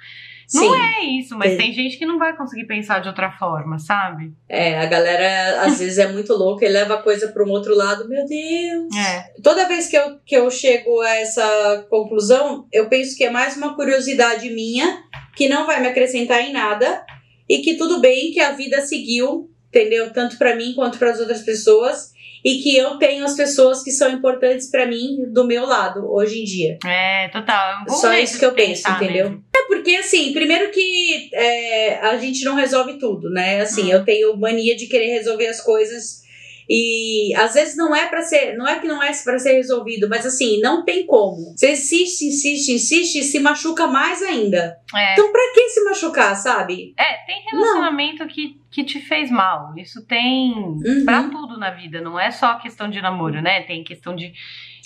Sim. 0.47 0.65
Não 0.65 0.75
é 0.75 1.03
isso, 1.03 1.37
mas 1.37 1.51
é. 1.51 1.57
tem 1.57 1.73
gente 1.73 1.97
que 1.97 2.05
não 2.05 2.17
vai 2.17 2.35
conseguir 2.35 2.65
pensar 2.65 2.99
de 2.99 3.09
outra 3.09 3.29
forma, 3.33 3.77
sabe? 3.77 4.31
É, 4.47 4.79
a 4.79 4.85
galera 4.85 5.61
às 5.63 5.79
vezes 5.79 5.97
é 5.97 6.09
muito 6.09 6.33
louca 6.33 6.65
e 6.65 6.69
leva 6.69 6.93
a 6.93 7.01
coisa 7.01 7.27
para 7.27 7.43
um 7.43 7.49
outro 7.49 7.75
lado. 7.75 8.07
Meu 8.07 8.25
Deus! 8.25 8.95
É. 8.95 9.33
Toda 9.43 9.67
vez 9.67 9.87
que 9.87 9.97
eu, 9.97 10.19
que 10.25 10.37
eu 10.37 10.49
chego 10.49 11.01
a 11.01 11.15
essa 11.17 11.85
conclusão, 11.89 12.65
eu 12.71 12.87
penso 12.87 13.17
que 13.17 13.25
é 13.25 13.29
mais 13.29 13.57
uma 13.57 13.75
curiosidade 13.75 14.49
minha, 14.49 15.03
que 15.35 15.49
não 15.49 15.65
vai 15.65 15.81
me 15.81 15.87
acrescentar 15.87 16.41
em 16.41 16.53
nada 16.53 17.05
e 17.49 17.59
que 17.59 17.75
tudo 17.75 17.99
bem 17.99 18.31
que 18.31 18.39
a 18.39 18.53
vida 18.53 18.79
seguiu, 18.81 19.51
entendeu? 19.67 20.13
Tanto 20.13 20.37
para 20.37 20.55
mim 20.55 20.73
quanto 20.73 20.97
para 20.97 21.11
as 21.11 21.19
outras 21.19 21.41
pessoas 21.41 22.13
e 22.47 22.59
que 22.59 22.77
eu 22.77 22.97
tenho 22.97 23.25
as 23.25 23.35
pessoas 23.35 23.83
que 23.83 23.91
são 23.91 24.09
importantes 24.09 24.71
para 24.71 24.85
mim 24.85 25.25
do 25.33 25.43
meu 25.43 25.65
lado 25.65 26.09
hoje 26.09 26.39
em 26.39 26.43
dia. 26.45 26.77
É, 26.85 27.27
total. 27.27 27.83
É 27.85 27.91
um 27.91 27.93
Só 27.93 28.13
isso 28.13 28.39
que 28.39 28.45
eu 28.45 28.53
penso, 28.53 28.89
entendeu? 28.89 29.25
Mesmo. 29.25 29.43
É 29.53 29.67
porque 29.67 29.93
assim, 29.97 30.31
primeiro 30.31 30.71
que 30.71 31.29
é, 31.33 31.99
a 31.99 32.17
gente 32.17 32.45
não 32.45 32.55
resolve 32.55 32.93
tudo, 32.93 33.29
né? 33.29 33.59
Assim, 33.59 33.87
hum. 33.87 33.89
eu 33.89 34.05
tenho 34.05 34.37
mania 34.37 34.77
de 34.77 34.87
querer 34.87 35.07
resolver 35.07 35.47
as 35.47 35.59
coisas 35.59 36.21
e 36.69 37.33
às 37.36 37.53
vezes 37.53 37.77
não 37.77 37.95
é 37.95 38.07
para 38.07 38.21
ser, 38.21 38.57
não 38.57 38.67
é 38.67 38.79
que 38.79 38.88
não 38.88 39.01
é 39.01 39.12
para 39.24 39.39
ser 39.39 39.53
resolvido, 39.53 40.09
mas 40.09 40.25
assim, 40.25 40.59
não 40.59 40.83
tem 40.83 41.05
como. 41.05 41.53
Você 41.55 41.71
insiste, 41.71 42.25
insiste, 42.25 42.74
insiste 42.74 43.19
e 43.19 43.24
se 43.24 43.39
machuca 43.39 43.88
mais 43.88 44.21
ainda. 44.21 44.77
É. 44.93 45.13
Então, 45.13 45.31
pra 45.31 45.41
que 45.53 45.69
se 45.69 45.83
machucar, 45.86 46.36
sabe? 46.36 46.93
É, 46.97 47.25
tem 47.25 47.41
relacionamento 47.50 48.27
que, 48.27 48.59
que 48.69 48.83
te 48.83 49.00
fez 49.00 49.31
mal. 49.31 49.74
Isso 49.77 50.05
tem 50.05 50.51
uhum. 50.53 51.03
pra 51.05 51.24
tudo 51.24 51.57
na 51.57 51.71
vida. 51.71 52.01
Não 52.01 52.19
é 52.19 52.31
só 52.31 52.55
questão 52.55 52.89
de 52.89 53.01
namoro, 53.01 53.41
né? 53.41 53.62
Tem 53.62 53.83
questão 53.83 54.13
de. 54.13 54.33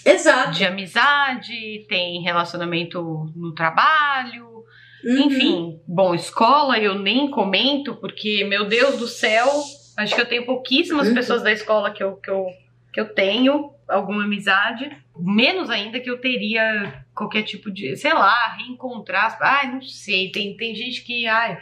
Exato. 0.05 0.51
De 0.51 0.65
amizade, 0.65 1.85
tem 1.87 2.21
relacionamento 2.21 3.01
no 3.35 3.53
trabalho. 3.55 4.47
Uhum. 5.03 5.17
Enfim, 5.17 5.79
bom, 5.87 6.13
escola 6.13 6.77
eu 6.77 6.93
nem 6.93 7.29
comento, 7.31 7.95
porque, 7.95 8.43
meu 8.43 8.67
Deus 8.67 8.99
do 8.99 9.07
céu, 9.07 9.47
Acho 10.01 10.15
que 10.15 10.21
eu 10.21 10.27
tenho 10.27 10.45
pouquíssimas 10.45 11.07
uhum. 11.07 11.13
pessoas 11.13 11.43
da 11.43 11.51
escola 11.51 11.91
que 11.91 12.03
eu, 12.03 12.15
que 12.15 12.29
eu, 12.29 12.45
que 12.93 12.99
eu 12.99 13.13
tenho. 13.13 13.73
alguma 13.87 14.23
amizade, 14.23 14.89
menos 15.17 15.69
ainda 15.69 15.99
que 15.99 16.09
eu 16.09 16.17
teria 16.17 17.03
qualquer 17.13 17.43
tipo 17.43 17.69
de, 17.69 17.95
sei 17.97 18.13
lá, 18.13 18.55
reencontrar. 18.57 19.37
Ai, 19.41 19.73
não 19.73 19.81
sei, 19.81 20.31
tem, 20.31 20.55
tem 20.55 20.73
gente 20.73 21.03
que. 21.03 21.27
Ai, 21.27 21.61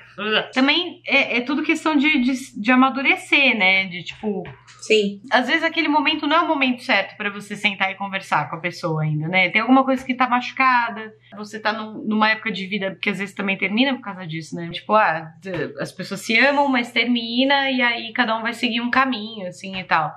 também 0.54 1.02
é, 1.06 1.38
é 1.38 1.42
tudo 1.42 1.64
questão 1.64 1.96
de, 1.96 2.20
de, 2.22 2.62
de 2.62 2.72
amadurecer, 2.72 3.58
né? 3.58 3.86
De 3.86 4.04
tipo. 4.04 4.44
Sim. 4.82 5.22
Às 5.30 5.48
vezes 5.48 5.64
aquele 5.64 5.88
momento 5.88 6.26
não 6.26 6.38
é 6.38 6.42
o 6.42 6.48
momento 6.48 6.84
certo 6.84 7.18
para 7.18 7.30
você 7.30 7.56
sentar 7.56 7.92
e 7.92 7.96
conversar 7.96 8.50
com 8.50 8.56
a 8.56 8.60
pessoa 8.60 9.04
ainda, 9.04 9.28
né? 9.28 9.50
Tem 9.50 9.62
alguma 9.62 9.84
coisa 9.84 10.06
que 10.06 10.14
tá 10.14 10.28
machucada, 10.28 11.14
você 11.36 11.60
tá 11.60 11.74
num, 11.74 12.04
numa 12.06 12.30
época 12.30 12.52
de 12.52 12.66
vida 12.66 12.98
que 13.02 13.10
às 13.10 13.20
vezes 13.20 13.36
também 13.36 13.58
termina 13.58 13.94
por 13.94 14.02
causa 14.02 14.26
disso, 14.26 14.56
né? 14.56 14.70
Tipo, 14.72 14.94
ah, 14.94 15.34
as 15.80 15.92
pessoas 15.92 16.22
se 16.22 16.38
amam, 16.40 16.68
mas 16.70 16.92
termina 16.92 17.70
e 17.70 17.82
aí 17.82 18.14
cada 18.14 18.38
um 18.38 18.42
vai 18.42 18.54
seguir 18.54 18.82
um 18.82 18.90
caminho, 18.90 19.48
assim 19.48 19.78
e 19.78 19.84
tal. 19.84 20.16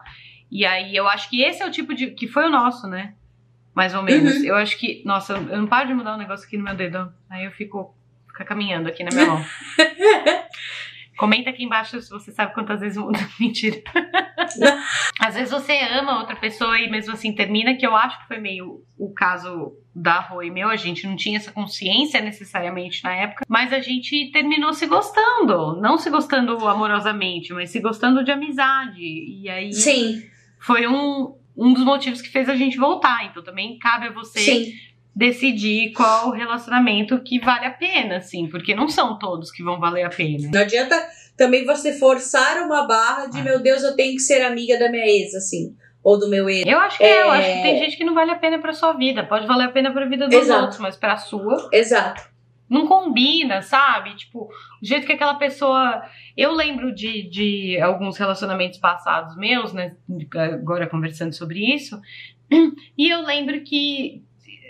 E 0.51 0.67
aí 0.67 0.95
eu 0.95 1.09
acho 1.09 1.31
que 1.31 1.43
esse 1.43 1.63
é 1.63 1.67
o 1.67 1.71
tipo 1.71 1.95
de. 1.95 2.09
que 2.09 2.29
foi 2.29 2.45
o 2.45 2.51
nosso, 2.51 2.87
né? 2.87 3.15
Mais 3.75 3.95
ou 3.95 4.03
menos. 4.03 4.37
Uhum. 4.37 4.45
Eu 4.45 4.55
acho 4.57 4.79
que. 4.79 5.03
Nossa, 5.03 5.33
eu 5.33 5.59
não 5.59 5.67
paro 5.67 5.89
de 5.89 5.95
mudar 5.95 6.15
um 6.15 6.19
negócio 6.19 6.47
aqui 6.47 6.59
no 6.59 6.65
meu 6.65 6.75
dedo. 6.75 7.11
Aí 7.31 7.47
eu 7.47 7.51
fico. 7.51 7.97
Fica 8.29 8.45
caminhando 8.45 8.89
aqui 8.89 9.03
na 9.03 9.11
minha 9.11 9.27
mão. 9.27 9.45
Comenta 11.23 11.51
aqui 11.51 11.63
embaixo 11.63 12.03
se 12.03 12.11
você 12.11 12.33
sabe 12.33 12.53
quantas 12.53 12.81
vezes 12.81 12.99
muda. 12.99 13.17
Mentira. 13.39 13.81
Às 15.21 15.37
vezes 15.37 15.53
você 15.53 15.79
ama 15.93 16.19
outra 16.19 16.35
pessoa 16.35 16.77
e 16.81 16.91
mesmo 16.91 17.13
assim 17.13 17.33
termina, 17.33 17.77
que 17.77 17.87
eu 17.87 17.95
acho 17.95 18.19
que 18.19 18.27
foi 18.27 18.39
meio 18.39 18.83
o 18.99 19.15
caso 19.15 19.73
da 19.95 20.19
Rô 20.19 20.43
e 20.43 20.51
meu. 20.51 20.69
A 20.69 20.75
gente 20.75 21.07
não 21.07 21.15
tinha 21.15 21.37
essa 21.37 21.53
consciência 21.53 22.21
necessariamente 22.21 23.05
na 23.05 23.15
época, 23.15 23.45
mas 23.49 23.73
a 23.73 23.79
gente 23.79 24.33
terminou 24.33 24.73
se 24.73 24.85
gostando. 24.89 25.81
Não 25.81 25.97
se 25.97 26.11
gostando 26.11 26.57
amorosamente, 26.67 27.53
mas 27.53 27.71
se 27.71 27.79
gostando 27.79 28.25
de 28.25 28.33
amizade. 28.33 29.01
E 29.01 29.49
aí. 29.49 29.73
Sim. 29.73 30.25
Foi 30.59 30.89
um, 30.89 31.37
um 31.57 31.73
dos 31.73 31.85
motivos 31.85 32.21
que 32.21 32.31
fez 32.31 32.49
a 32.49 32.57
gente 32.57 32.77
voltar. 32.77 33.27
Então 33.27 33.45
também 33.45 33.79
cabe 33.79 34.09
a 34.09 34.13
você 34.13 34.41
Sim. 34.41 34.73
Decidir 35.15 35.93
qual 35.93 36.31
relacionamento 36.31 37.21
que 37.23 37.39
vale 37.39 37.67
a 37.67 37.71
pena, 37.71 38.17
assim, 38.17 38.49
porque 38.49 38.75
não 38.75 38.89
são 38.89 39.19
todos 39.19 39.51
que 39.51 39.63
vão 39.63 39.79
valer 39.79 40.05
a 40.05 40.11
pena. 40.11 40.49
Não 40.53 40.61
adianta 40.61 40.97
também 41.37 41.65
você 41.65 41.93
forçar 41.93 42.63
uma 42.65 42.87
barra 42.87 43.27
de, 43.27 43.41
ah. 43.41 43.43
meu 43.43 43.61
Deus, 43.61 43.83
eu 43.83 43.95
tenho 43.95 44.15
que 44.15 44.23
ser 44.23 44.43
amiga 44.43 44.79
da 44.79 44.91
minha 44.91 45.07
ex, 45.07 45.35
assim. 45.35 45.77
Ou 46.03 46.19
do 46.19 46.29
meu 46.29 46.49
ex. 46.49 46.67
Eu 46.67 46.79
acho 46.79 46.99
que 46.99 47.05
é... 47.05 47.23
eu 47.23 47.31
acho 47.31 47.49
que 47.49 47.63
tem 47.63 47.79
gente 47.79 47.97
que 47.97 48.05
não 48.05 48.15
vale 48.15 48.31
a 48.33 48.37
pena 48.37 48.59
pra 48.59 48.73
sua 48.73 48.93
vida. 48.95 49.25
Pode 49.25 49.47
valer 49.47 49.67
a 49.67 49.73
pena 49.73 49.93
pra 49.93 50.07
vida 50.07 50.27
dos 50.27 50.35
Exato. 50.35 50.63
outros, 50.63 50.81
mas 50.81 50.97
pra 50.97 51.17
sua. 51.17 51.69
Exato 51.73 52.33
não 52.73 52.87
combina, 52.87 53.61
sabe? 53.61 54.17
Tipo, 54.17 54.45
o 54.45 54.51
jeito 54.81 55.07
que 55.07 55.13
aquela 55.13 55.35
pessoa. 55.35 56.03
Eu 56.35 56.53
lembro 56.53 56.95
de, 56.95 57.29
de 57.29 57.79
alguns 57.79 58.17
relacionamentos 58.17 58.79
passados 58.79 59.37
meus, 59.37 59.75
né? 59.75 59.95
Agora 60.35 60.89
conversando 60.89 61.35
sobre 61.35 61.75
isso. 61.75 62.01
E 62.99 63.09
eu 63.09 63.23
lembro 63.23 63.63
que 63.63 64.23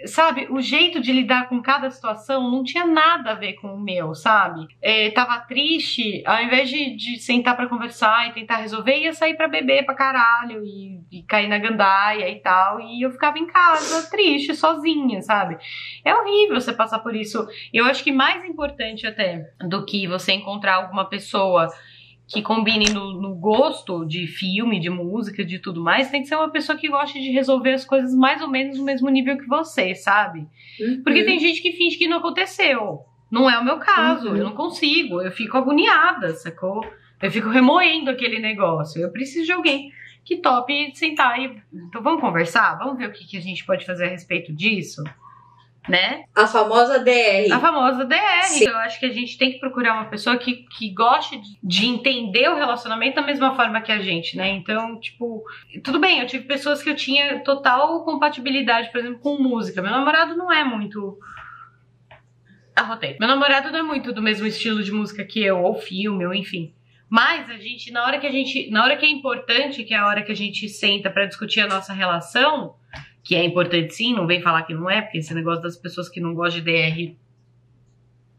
sabe, 0.07 0.47
o 0.51 0.61
jeito 0.61 1.01
de 1.01 1.13
lidar 1.13 1.49
com 1.49 1.61
cada 1.63 1.91
situação 1.91 2.51
não 2.51 2.63
tinha 2.63 2.85
nada 2.87 3.33
a 3.33 3.35
ver 3.35 3.55
com 3.55 3.75
o 3.75 3.81
meu, 3.81 4.15
sabe? 4.15 4.67
É, 4.81 5.11
tava 5.11 5.39
triste, 5.41 6.23
ao 6.27 6.43
invés 6.43 6.69
de, 6.69 6.97
de 6.97 7.19
sentar 7.19 7.57
para 7.57 7.69
conversar 7.69 8.29
e 8.29 8.33
tentar 8.33 8.57
resolver, 8.57 8.97
ia 8.99 9.13
sair 9.13 9.35
para 9.35 9.49
beber 9.49 9.85
pra 9.85 9.95
caralho 9.95 10.65
e, 10.65 11.01
e, 11.11 11.23
cair 11.23 11.49
na 11.49 11.59
gandaia 11.59 12.29
e 12.29 12.41
tal. 12.41 12.81
E 12.81 13.03
eu 13.03 13.11
ficava 13.11 13.39
em 13.39 13.47
casa, 13.47 14.11
triste, 14.11 14.55
sozinha, 14.55 15.23
sabe? 15.23 15.57
É 16.05 16.15
horrível 16.15 16.61
você 16.61 16.73
passar 16.73 16.99
por 17.01 17.15
isso. 17.15 17.47
Eu 17.73 17.85
acho 17.85 18.03
que 18.03 18.13
mais 18.13 18.45
importante 18.45 19.07
até 19.07 19.51
do 19.61 19.85
que 19.85 20.07
você 20.07 20.33
encontrar 20.33 20.77
alguma 20.77 21.09
pessoa 21.09 21.69
que 22.27 22.41
combine 22.41 22.91
no, 22.93 23.21
no, 23.21 23.35
gosto 23.35 24.05
de 24.05 24.27
filme, 24.27 24.81
de 24.81 24.89
música, 24.89 25.45
de 25.45 25.59
tudo 25.59 25.83
mais, 25.83 26.11
tem 26.11 26.23
que 26.23 26.29
ser 26.29 26.37
uma 26.37 26.51
pessoa 26.51 26.79
que 26.79 26.89
goste 26.89 27.21
de 27.21 27.31
resolver 27.31 27.73
as 27.73 27.85
coisas 27.85 28.15
mais 28.15 28.41
ou 28.41 28.49
menos 28.49 28.79
no 28.79 28.85
mesmo 28.85 29.09
nível 29.11 29.37
que 29.37 29.47
você, 29.47 29.95
sabe? 29.95 30.47
Uhum. 30.81 31.03
Porque 31.03 31.25
tem 31.25 31.39
gente 31.39 31.61
que 31.61 31.73
finge 31.73 31.97
que 31.97 32.09
não 32.09 32.19
aconteceu. 32.19 33.01
Não 33.31 33.49
é 33.49 33.59
o 33.59 33.65
meu 33.65 33.79
caso, 33.79 34.29
uhum. 34.29 34.37
eu 34.37 34.45
não 34.45 34.53
consigo, 34.53 35.21
eu 35.21 35.31
fico 35.31 35.57
agoniada, 35.57 36.35
sacou? 36.35 36.83
Eu 37.21 37.31
fico 37.31 37.49
remoendo 37.49 38.11
aquele 38.11 38.39
negócio. 38.39 39.01
Eu 39.01 39.11
preciso 39.11 39.47
de 39.47 39.53
alguém 39.53 39.93
que 40.25 40.37
tope 40.37 40.93
sentar 40.95 41.39
e. 41.41 41.63
Então 41.73 42.03
vamos 42.03 42.21
conversar? 42.21 42.79
Vamos 42.79 42.99
ver 42.99 43.09
o 43.09 43.13
que, 43.13 43.27
que 43.27 43.37
a 43.37 43.41
gente 43.41 43.65
pode 43.65 43.85
fazer 43.87 44.07
a 44.07 44.09
respeito 44.09 44.53
disso? 44.53 45.03
Né? 45.89 46.25
A 46.35 46.47
famosa 46.47 47.01
DR. 47.01 47.53
A 47.53 47.59
famosa 47.59 48.05
DR. 48.05 48.43
Sim. 48.45 48.67
Eu 48.67 48.77
acho 48.79 49.01
que 49.01 49.07
a 49.07 49.13
gente 49.13 49.37
tem 49.37 49.53
que 49.53 49.59
procurar 49.59 49.95
uma 49.95 50.05
pessoa 50.05 50.37
que, 50.37 50.67
que 50.77 50.91
goste 50.91 51.41
de, 51.41 51.59
de 51.63 51.87
entender 51.87 52.49
o 52.49 52.55
relacionamento 52.55 53.17
da 53.17 53.23
mesma 53.23 53.55
forma 53.57 53.81
que 53.81 53.91
a 53.91 53.99
gente, 53.99 54.37
né? 54.37 54.51
Então, 54.51 54.99
tipo, 55.01 55.43
tudo 55.83 55.99
bem, 55.99 56.21
eu 56.21 56.27
tive 56.27 56.45
pessoas 56.45 56.83
que 56.83 56.91
eu 56.91 56.95
tinha 56.95 57.41
total 57.41 58.05
compatibilidade, 58.05 58.91
por 58.91 59.01
exemplo, 59.01 59.19
com 59.19 59.43
música. 59.43 59.83
Meu 59.83 59.91
namorado 59.91 60.37
não 60.37 60.53
é 60.53 60.63
muito. 60.63 61.19
Arrotei. 62.77 63.17
Meu 63.19 63.29
namorado 63.29 63.71
não 63.71 63.81
é 63.81 63.83
muito 63.83 64.13
do 64.13 64.23
mesmo 64.23 64.47
estilo 64.47 64.83
de 64.83 64.93
música 64.93 65.25
que 65.25 65.43
eu, 65.43 65.63
ou 65.63 65.75
filme, 65.75 66.25
ou 66.25 66.33
enfim. 66.33 66.73
Mas 67.11 67.51
a 67.51 67.59
gente, 67.59 67.91
na 67.93 68.07
hora 68.07 68.19
que 68.19 68.27
a 68.27 68.33
gente, 68.33 68.71
na 68.71 68.85
hora 68.85 68.97
que 68.97 69.05
é 69.05 69.11
importante, 69.11 69.85
que 69.85 69.93
é 69.93 69.99
a 69.99 70.07
hora 70.07 70.23
que 70.23 70.33
a 70.33 70.37
gente 70.37 70.67
senta 70.69 71.11
para 71.11 71.27
discutir 71.27 71.61
a 71.61 71.67
nossa 71.67 71.93
relação, 71.93 72.77
que 73.23 73.35
é 73.35 73.45
importante 73.45 73.95
sim, 73.95 74.15
não 74.15 74.27
vem 74.27 74.43
falar 74.43 74.63
que 74.63 74.75
não 74.75 74.91
é, 74.91 75.01
porque 75.01 75.19
esse 75.19 75.33
negócio 75.35 75.63
das 75.63 75.77
pessoas 75.77 76.09
que 76.09 76.21
não 76.21 76.35
gostam 76.35 76.63
de 76.63 76.73
DR. 76.73 77.17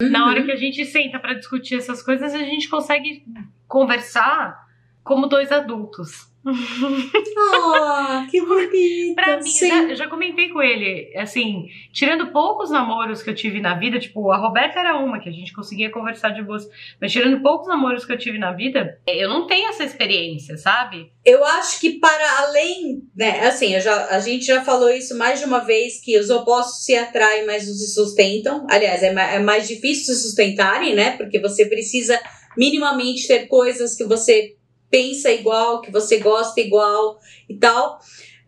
Uhum. 0.01 0.09
Na 0.09 0.27
hora 0.27 0.43
que 0.43 0.51
a 0.51 0.55
gente 0.55 0.85
senta 0.85 1.19
para 1.19 1.33
discutir 1.33 1.75
essas 1.75 2.01
coisas, 2.03 2.33
a 2.33 2.39
gente 2.39 2.67
consegue 2.67 3.25
conversar 3.67 4.67
como 5.03 5.27
dois 5.27 5.51
adultos. 5.51 6.32
Ah, 7.55 8.27
que 8.29 8.41
bonito. 8.41 9.15
pra 9.15 9.39
mim, 9.39 9.49
eu 9.49 9.67
já, 9.67 9.83
eu 9.83 9.95
já, 9.95 10.07
comentei 10.07 10.49
com 10.49 10.61
ele, 10.61 11.13
assim, 11.17 11.67
tirando 11.91 12.31
poucos 12.31 12.69
namoros 12.69 13.23
que 13.23 13.29
eu 13.29 13.35
tive 13.35 13.61
na 13.61 13.75
vida, 13.75 13.99
tipo, 13.99 14.31
a 14.31 14.37
Roberta 14.37 14.79
era 14.79 14.97
uma 14.97 15.19
que 15.19 15.29
a 15.29 15.31
gente 15.31 15.53
conseguia 15.53 15.89
conversar 15.89 16.29
de 16.29 16.41
boas, 16.41 16.67
mas 16.99 17.11
tirando 17.11 17.41
poucos 17.41 17.67
namoros 17.67 18.05
que 18.05 18.11
eu 18.11 18.17
tive 18.17 18.37
na 18.37 18.51
vida, 18.51 18.99
eu 19.07 19.29
não 19.29 19.47
tenho 19.47 19.69
essa 19.69 19.83
experiência, 19.83 20.57
sabe? 20.57 21.11
Eu 21.25 21.43
acho 21.45 21.79
que 21.79 21.99
para 21.99 22.39
além, 22.39 23.03
né, 23.15 23.47
assim, 23.47 23.79
já, 23.79 24.07
a 24.07 24.19
gente 24.19 24.45
já 24.45 24.63
falou 24.63 24.89
isso 24.89 25.17
mais 25.17 25.39
de 25.39 25.45
uma 25.45 25.59
vez, 25.59 26.01
que 26.03 26.17
os 26.19 26.29
opostos 26.29 26.85
se 26.85 26.95
atraem, 26.95 27.45
mas 27.45 27.67
não 27.67 27.73
se 27.73 27.93
sustentam. 27.93 28.65
Aliás, 28.69 29.01
é, 29.01 29.35
é 29.35 29.39
mais 29.39 29.67
difícil 29.67 30.13
se 30.13 30.21
sustentarem, 30.21 30.93
né, 30.93 31.11
porque 31.17 31.39
você 31.39 31.65
precisa 31.65 32.19
minimamente 32.57 33.27
ter 33.27 33.47
coisas 33.47 33.95
que 33.95 34.03
você 34.03 34.55
pensa 34.93 35.31
igual, 35.31 35.81
que 35.81 35.89
você 35.89 36.19
gosta 36.19 36.61
igual 36.61 37.19
e 37.49 37.55
tal. 37.55 37.97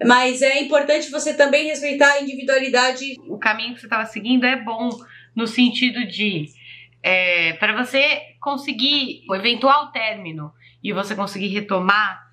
Mas 0.06 0.44
é 0.44 0.62
importante 0.62 1.10
você 1.10 1.34
também 1.34 1.66
respeitar 1.66 2.12
a 2.12 2.22
individualidade. 2.22 3.16
O 3.28 3.40
caminho 3.40 3.74
que 3.74 3.80
você 3.80 3.88
estava 3.88 4.06
seguindo 4.06 4.46
é 4.46 4.56
bom 4.56 4.90
no 5.36 5.48
sentido 5.48 6.06
de 6.06 6.46
é, 7.02 7.54
para 7.54 7.76
você 7.76 8.22
conseguir 8.40 9.24
o 9.28 9.34
eventual 9.34 9.92
término 9.92 10.54
e 10.84 10.94
você 10.94 11.16
conseguir 11.16 11.48
retomar 11.48 12.32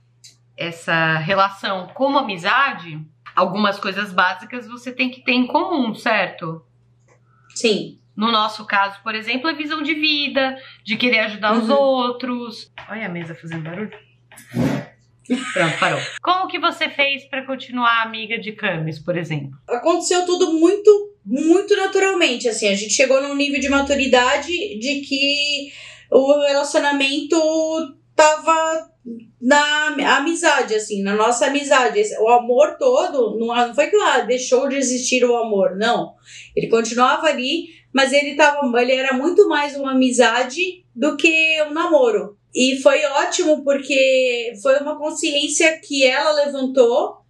essa 0.58 1.16
relação 1.16 1.86
como 1.94 2.18
amizade, 2.18 3.00
algumas 3.34 3.78
coisas 3.78 4.12
básicas 4.12 4.68
você 4.68 4.92
tem 4.92 5.10
que 5.10 5.22
ter 5.22 5.32
em 5.32 5.46
comum, 5.46 5.94
certo? 5.94 6.62
Sim. 7.54 8.01
No 8.16 8.30
nosso 8.30 8.66
caso, 8.66 9.00
por 9.02 9.14
exemplo, 9.14 9.48
a 9.48 9.54
visão 9.54 9.82
de 9.82 9.94
vida, 9.94 10.56
de 10.84 10.96
querer 10.96 11.20
ajudar 11.20 11.52
uhum. 11.52 11.62
os 11.62 11.68
outros. 11.70 12.72
Olha 12.88 13.06
a 13.06 13.08
mesa 13.08 13.34
fazendo 13.34 13.62
barulho. 13.62 13.90
Pronto, 15.52 15.78
parou. 15.78 16.00
Como 16.20 16.48
que 16.48 16.58
você 16.58 16.88
fez 16.88 17.24
para 17.24 17.46
continuar 17.46 18.02
amiga 18.02 18.38
de 18.38 18.52
Camis, 18.52 18.98
por 18.98 19.16
exemplo? 19.16 19.56
Aconteceu 19.68 20.26
tudo 20.26 20.52
muito, 20.52 21.16
muito 21.24 21.74
naturalmente. 21.76 22.48
Assim, 22.48 22.68
a 22.68 22.74
gente 22.74 22.92
chegou 22.92 23.22
num 23.22 23.34
nível 23.34 23.60
de 23.60 23.68
maturidade 23.68 24.52
de 24.78 25.00
que 25.00 25.72
o 26.10 26.40
relacionamento 26.46 27.36
tava 28.14 28.90
na 29.40 30.16
amizade, 30.16 30.74
assim, 30.74 31.02
na 31.02 31.14
nossa 31.14 31.46
amizade. 31.46 32.00
O 32.20 32.28
amor 32.28 32.76
todo, 32.78 33.36
não 33.38 33.74
foi 33.74 33.88
que 33.88 33.96
ah, 33.96 34.20
deixou 34.20 34.68
de 34.68 34.76
existir 34.76 35.24
o 35.24 35.36
amor, 35.36 35.76
não. 35.76 36.14
Ele 36.54 36.68
continuava 36.68 37.26
ali, 37.26 37.66
mas 37.92 38.12
ele, 38.12 38.36
tava, 38.36 38.80
ele 38.80 38.92
era 38.92 39.12
muito 39.12 39.48
mais 39.48 39.76
uma 39.76 39.92
amizade 39.92 40.84
do 40.94 41.16
que 41.16 41.62
um 41.68 41.72
namoro. 41.72 42.38
E 42.54 42.76
foi 42.82 43.04
ótimo 43.04 43.64
porque 43.64 44.52
foi 44.62 44.78
uma 44.78 44.98
consciência 44.98 45.80
que 45.80 46.04
ela 46.04 46.44
levantou 46.44 47.22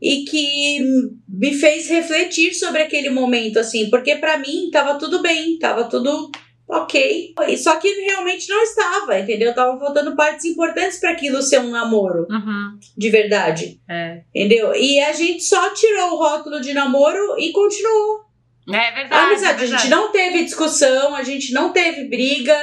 e 0.00 0.24
que 0.24 0.80
me 1.28 1.54
fez 1.54 1.88
refletir 1.88 2.54
sobre 2.54 2.82
aquele 2.82 3.08
momento, 3.08 3.58
assim, 3.58 3.88
porque 3.88 4.16
para 4.16 4.38
mim 4.38 4.68
tava 4.72 4.98
tudo 4.98 5.22
bem, 5.22 5.58
tava 5.58 5.84
tudo 5.84 6.30
ok. 6.72 7.34
Só 7.58 7.76
que 7.76 7.88
realmente 7.88 8.48
não 8.48 8.62
estava, 8.62 9.18
entendeu? 9.18 9.54
Tava 9.54 9.78
faltando 9.78 10.16
partes 10.16 10.44
importantes 10.46 10.98
para 10.98 11.10
aquilo 11.10 11.42
ser 11.42 11.60
um 11.60 11.70
namoro 11.70 12.26
uhum. 12.30 12.78
de 12.96 13.10
verdade. 13.10 13.80
É. 13.88 14.22
Entendeu? 14.34 14.74
E 14.74 14.98
a 15.00 15.12
gente 15.12 15.42
só 15.44 15.70
tirou 15.74 16.12
o 16.12 16.16
rótulo 16.16 16.60
de 16.60 16.72
namoro 16.72 17.38
e 17.38 17.52
continuou. 17.52 18.22
É 18.68 18.92
verdade. 18.92 19.14
A 19.14 19.26
amizade. 19.26 19.52
É 19.52 19.56
verdade. 19.56 19.74
A 19.74 19.78
gente 19.78 19.90
não 19.90 20.12
teve 20.12 20.44
discussão, 20.44 21.14
a 21.14 21.22
gente 21.22 21.52
não 21.52 21.72
teve 21.72 22.04
briga. 22.04 22.56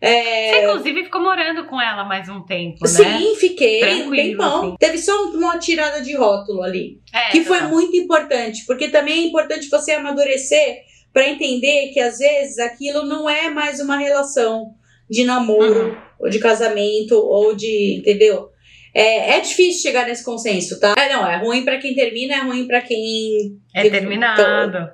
É... 0.00 0.50
Você, 0.50 0.64
inclusive, 0.64 1.04
ficou 1.04 1.22
morando 1.22 1.64
com 1.66 1.80
ela 1.80 2.04
mais 2.04 2.28
um 2.28 2.42
tempo, 2.42 2.78
né? 2.82 2.88
Sim, 2.88 3.36
fiquei 3.36 3.80
Tranquilo, 3.80 4.08
um 4.08 4.16
tempão. 4.16 4.66
assim. 4.66 4.76
Teve 4.78 4.98
só 4.98 5.24
uma 5.30 5.58
tirada 5.58 6.00
de 6.00 6.14
rótulo 6.16 6.62
ali. 6.62 7.00
É, 7.12 7.30
que 7.30 7.44
foi 7.44 7.60
muito 7.62 7.96
importante, 7.96 8.64
porque 8.66 8.88
também 8.88 9.24
é 9.24 9.26
importante 9.28 9.68
você 9.68 9.92
amadurecer 9.92 10.91
para 11.12 11.28
entender 11.28 11.88
que 11.92 12.00
às 12.00 12.18
vezes 12.18 12.58
aquilo 12.58 13.04
não 13.04 13.28
é 13.28 13.50
mais 13.50 13.80
uma 13.80 13.96
relação 13.98 14.74
de 15.10 15.24
namoro, 15.24 15.88
Uhum. 15.90 15.96
ou 16.20 16.30
de 16.30 16.38
casamento, 16.38 17.14
ou 17.16 17.54
de. 17.54 17.96
Entendeu? 17.98 18.48
É, 18.94 19.36
é 19.36 19.40
difícil 19.40 19.82
chegar 19.82 20.06
nesse 20.06 20.24
consenso, 20.24 20.78
tá? 20.80 20.94
É, 20.98 21.08
não, 21.12 21.26
é 21.28 21.36
ruim 21.38 21.64
para 21.64 21.78
quem 21.78 21.94
termina, 21.94 22.34
é 22.34 22.40
ruim 22.40 22.66
para 22.66 22.80
quem. 22.80 23.58
É 23.74 23.88
terminado. 23.88 24.90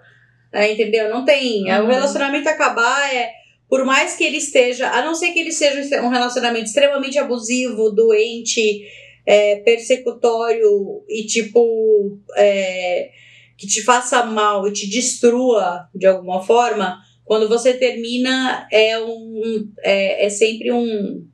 É, 0.53 0.73
entendeu? 0.73 1.11
Não 1.11 1.25
tem. 1.25 1.69
é, 1.71 1.79
O 1.81 1.83
Uhum. 1.85 1.89
relacionamento 1.91 2.49
acabar 2.49 3.15
é. 3.15 3.33
Por 3.69 3.85
mais 3.85 4.17
que 4.17 4.25
ele 4.25 4.39
esteja, 4.39 4.89
a 4.89 5.05
não 5.05 5.15
ser 5.15 5.29
que 5.33 5.39
ele 5.41 5.53
seja 5.53 6.01
um 6.01 6.09
relacionamento 6.09 6.65
extremamente 6.65 7.19
abusivo, 7.19 7.91
doente, 7.91 8.83
é, 9.27 9.57
persecutório 9.57 11.03
e 11.09 11.25
tipo. 11.27 12.19
é, 12.37 13.11
que 13.59 13.67
te 13.67 13.83
faça 13.85 14.25
mal 14.25 14.67
e 14.69 14.73
te 14.73 14.89
destrua 14.89 15.89
de 15.95 16.07
alguma 16.07 16.41
forma, 16.43 16.99
quando 17.25 17.49
você 17.49 17.75
termina, 17.75 18.67
é 18.73 18.99
um. 19.01 19.71
É, 19.83 20.27
é 20.27 20.31
sempre 20.31 20.73
um. 20.73 21.27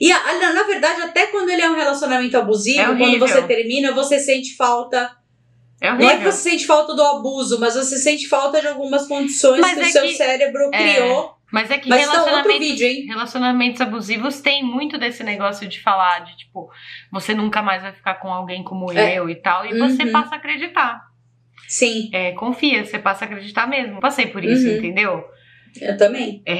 E 0.00 0.12
a- 0.12 0.52
na, 0.52 0.62
verdade, 0.64 1.00
até 1.00 1.28
quando 1.28 1.48
ele 1.50 1.62
é 1.62 1.70
um 1.70 1.74
relacionamento 1.76 2.36
abusivo, 2.36 2.92
É 2.92 2.96
quando 2.98 3.18
você 3.18 3.42
termina, 3.42 3.92
você 3.92 4.18
sente 4.20 4.54
falta 4.56 5.10
É 5.80 5.90
não 5.92 6.08
é 6.10 6.18
que 6.18 6.24
você 6.24 6.50
sente 6.50 6.66
falta 6.66 6.94
do 6.94 7.02
abuso, 7.02 7.58
mas 7.58 7.74
você 7.74 7.96
sente 7.98 8.28
falta 8.28 8.60
de 8.60 8.68
algumas 8.68 9.06
condições 9.08 9.60
Mas 9.60 9.74
que 9.74 9.80
é 9.80 9.82
o 9.88 9.90
seu 9.92 10.02
que- 10.02 10.14
cérebro 10.14 10.70
é, 10.72 10.94
criou. 10.94 11.34
Mas 11.52 11.70
é 11.70 11.76
que 11.78 11.88
Mas 11.88 12.06
tá 12.06 12.12
relacionamentos, 12.12 12.58
vídeo, 12.68 12.86
hein? 12.86 13.04
relacionamentos 13.06 13.80
abusivos 13.80 14.40
tem 14.40 14.64
muito 14.64 14.96
desse 14.96 15.22
negócio 15.22 15.68
de 15.68 15.80
falar 15.82 16.20
de 16.20 16.36
tipo, 16.38 16.70
você 17.12 17.34
nunca 17.34 17.60
mais 17.62 17.82
vai 17.82 17.92
ficar 17.92 18.14
com 18.14 18.32
alguém 18.32 18.62
como 18.64 18.90
É. 18.92 19.18
eu 19.18 19.28
e 19.28 19.34
tal, 19.34 19.66
e 19.66 19.78
você 19.78 20.04
Uhum. 20.04 20.12
passa 20.12 20.34
a 20.34 20.38
acreditar. 20.38 21.00
Sim, 21.68 22.10
É, 22.12 22.32
confia, 22.32 22.84
você 22.84 22.98
passa 22.98 23.24
a 23.24 23.28
acreditar 23.28 23.66
mesmo. 23.66 24.00
Passei 24.00 24.26
por 24.26 24.44
isso, 24.44 24.66
Uhum. 24.68 24.76
entendeu? 24.76 25.24
eu 25.80 25.96
também. 25.96 26.42
É, 26.44 26.52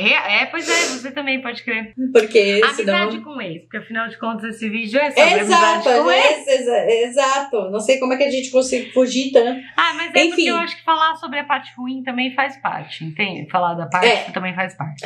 é, 0.42 0.46
pois 0.46 0.66
é, 0.66 0.72
você 0.98 1.10
também 1.10 1.42
pode 1.42 1.62
crer. 1.62 1.92
Porque 2.14 2.62
Amizade 2.64 3.10
senão. 3.12 3.22
com 3.22 3.38
ex, 3.42 3.60
porque 3.60 3.76
afinal 3.76 4.08
de 4.08 4.16
contas 4.18 4.54
esse 4.54 4.70
vídeo 4.70 4.98
é 4.98 5.10
sobre 5.10 5.38
Exato, 5.40 5.90
amizade 5.90 6.02
com 6.02 6.10
ex. 6.10 6.48
é, 6.48 6.54
exa- 6.54 6.86
exato. 7.08 7.70
Não 7.70 7.78
sei 7.78 7.98
como 7.98 8.14
é 8.14 8.16
que 8.16 8.24
a 8.24 8.30
gente 8.30 8.50
consegue 8.50 8.90
fugir 8.90 9.30
tanto. 9.30 9.60
Ah, 9.76 9.92
mas 9.96 10.06
é 10.06 10.12
porque 10.12 10.28
Enfim. 10.28 10.48
eu 10.48 10.56
acho 10.56 10.74
que 10.78 10.82
falar 10.82 11.14
sobre 11.16 11.38
a 11.40 11.44
parte 11.44 11.70
ruim 11.76 12.02
também 12.02 12.34
faz 12.34 12.56
parte, 12.62 13.04
entende? 13.04 13.50
Falar 13.50 13.74
da 13.74 13.84
parte 13.86 14.06
É. 14.08 14.30
também 14.32 14.54
faz 14.54 14.74
parte. 14.74 15.04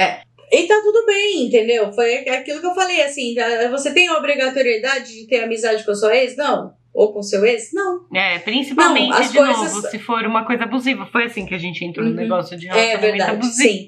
E 0.53 0.63
tá 0.67 0.81
tudo 0.83 1.05
bem, 1.07 1.47
entendeu? 1.47 1.93
Foi 1.93 2.15
aquilo 2.29 2.61
que 2.61 2.67
eu 2.67 2.75
falei, 2.75 3.03
assim, 3.03 3.35
você 3.71 3.93
tem 3.93 4.09
a 4.09 4.17
obrigatoriedade 4.17 5.13
de 5.13 5.27
ter 5.27 5.43
amizade 5.43 5.85
com 5.85 5.91
a 5.91 5.95
sua 5.95 6.17
ex? 6.17 6.37
Não. 6.37 6.73
Ou 6.95 7.13
com 7.13 7.23
seu 7.23 7.45
ex? 7.45 7.71
Não. 7.75 8.07
É, 8.15 8.39
principalmente, 8.39 9.11
Não, 9.11 9.17
as 9.19 9.31
de 9.33 9.37
coisas- 9.39 9.75
novo, 9.75 9.89
se 9.91 9.99
for 9.99 10.25
uma 10.25 10.47
coisa 10.47 10.65
abusiva. 10.65 11.07
Foi 11.13 11.25
assim 11.25 11.45
que 11.45 11.55
a 11.55 11.59
gente 11.59 11.85
entrou 11.85 12.07
Uhum. 12.07 12.13
no 12.13 12.17
negócio 12.17 12.57
de 12.57 12.67
É 12.69 12.73
relacionamento 12.73 13.03
verdade, 13.03 13.31
abusivo. 13.33 13.59
sim. 13.59 13.87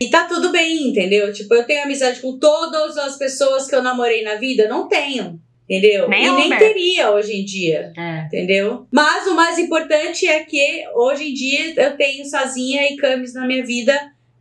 E 0.00 0.10
tá 0.10 0.24
tudo 0.24 0.50
bem, 0.50 0.88
entendeu? 0.88 1.32
Tipo, 1.32 1.54
eu 1.54 1.64
tenho 1.64 1.84
amizade 1.84 2.20
com 2.20 2.38
todas 2.38 2.96
as 2.98 3.16
pessoas 3.16 3.66
que 3.68 3.74
eu 3.74 3.82
namorei 3.82 4.22
na 4.22 4.34
vida? 4.34 4.68
Não 4.68 4.88
tenho. 4.88 5.40
Entendeu? 5.68 6.08
Nem 6.08 6.26
e 6.26 6.32
nem 6.32 6.58
teria 6.58 7.12
hoje 7.12 7.32
em 7.40 7.44
dia. 7.44 7.92
É. 7.96 8.24
Entendeu? 8.26 8.86
Mas 8.90 9.26
o 9.28 9.34
mais 9.36 9.56
importante 9.56 10.26
é 10.26 10.40
que 10.42 10.82
hoje 10.96 11.30
em 11.30 11.32
dia 11.32 11.72
eu 11.76 11.96
tenho 11.96 12.24
Sazinha 12.24 12.82
e 12.92 12.96
Camis 12.96 13.32
na 13.34 13.46
minha 13.46 13.64
vida 13.64 13.96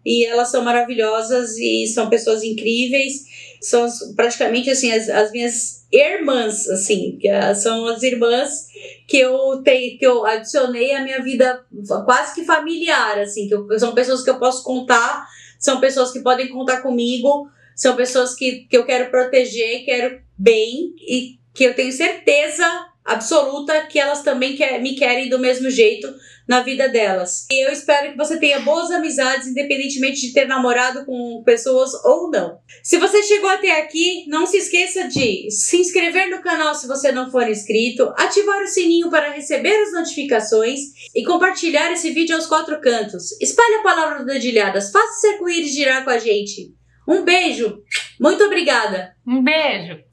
e 0.05 0.25
elas 0.25 0.49
são 0.49 0.63
maravilhosas 0.63 1.57
e 1.57 1.87
são 1.87 2.09
pessoas 2.09 2.43
incríveis. 2.43 3.25
São 3.61 3.87
praticamente 4.15 4.69
assim 4.69 4.91
as, 4.91 5.09
as 5.09 5.31
minhas 5.31 5.85
irmãs, 5.91 6.67
assim, 6.69 7.19
ah, 7.29 7.53
são 7.53 7.87
as 7.87 8.01
irmãs 8.03 8.67
que 9.07 9.17
eu 9.17 9.61
tenho, 9.63 9.97
que 9.97 10.05
eu 10.05 10.25
adicionei 10.25 10.93
à 10.93 11.03
minha 11.03 11.21
vida 11.21 11.65
quase 12.05 12.35
que 12.35 12.45
familiar, 12.45 13.19
assim, 13.19 13.47
que 13.47 13.53
eu- 13.55 13.67
são 13.79 13.93
pessoas 13.93 14.23
que 14.23 14.29
eu 14.29 14.39
posso 14.39 14.63
contar, 14.63 15.25
são 15.59 15.79
pessoas 15.81 16.11
que 16.11 16.21
podem 16.21 16.47
contar 16.47 16.81
comigo, 16.81 17.49
são 17.75 17.95
pessoas 17.95 18.33
que, 18.35 18.65
que 18.69 18.77
eu 18.77 18.85
quero 18.85 19.09
proteger, 19.09 19.83
quero 19.83 20.21
bem 20.37 20.93
e 20.99 21.37
que 21.53 21.63
eu 21.65 21.73
tenho 21.75 21.91
certeza 21.91 22.65
absoluta 23.05 23.81
que 23.87 23.99
elas 23.99 24.21
também 24.21 24.55
quer, 24.55 24.81
me 24.81 24.95
querem 24.95 25.29
do 25.29 25.39
mesmo 25.39 25.69
jeito 25.69 26.07
na 26.47 26.61
vida 26.61 26.89
delas. 26.89 27.45
E 27.51 27.63
eu 27.63 27.71
espero 27.71 28.11
que 28.11 28.17
você 28.17 28.37
tenha 28.37 28.59
boas 28.61 28.89
amizades, 28.89 29.47
independentemente 29.47 30.21
de 30.21 30.33
ter 30.33 30.47
namorado 30.47 31.05
com 31.05 31.43
pessoas 31.45 31.93
ou 32.03 32.31
não. 32.31 32.57
Se 32.83 32.97
você 32.97 33.21
chegou 33.21 33.49
até 33.49 33.79
aqui, 33.79 34.25
não 34.27 34.47
se 34.47 34.57
esqueça 34.57 35.07
de 35.07 35.49
se 35.51 35.77
inscrever 35.77 36.27
no 36.29 36.41
canal 36.41 36.73
se 36.73 36.87
você 36.87 37.11
não 37.11 37.29
for 37.29 37.47
inscrito, 37.47 38.11
ativar 38.17 38.63
o 38.63 38.67
sininho 38.67 39.11
para 39.11 39.31
receber 39.31 39.75
as 39.75 39.93
notificações 39.93 40.79
e 41.13 41.23
compartilhar 41.23 41.91
esse 41.91 42.09
vídeo 42.09 42.35
aos 42.35 42.47
quatro 42.47 42.81
cantos. 42.81 43.39
Espalhe 43.39 43.75
a 43.75 43.83
palavra 43.83 44.19
do 44.19 44.25
Dedilhadas, 44.25 44.91
faça 44.91 45.27
o 45.27 45.31
arco-íris 45.33 45.71
girar 45.71 46.03
com 46.03 46.09
a 46.09 46.17
gente. 46.17 46.73
Um 47.07 47.23
beijo, 47.23 47.83
muito 48.19 48.43
obrigada! 48.43 49.15
Um 49.25 49.43
beijo. 49.43 50.08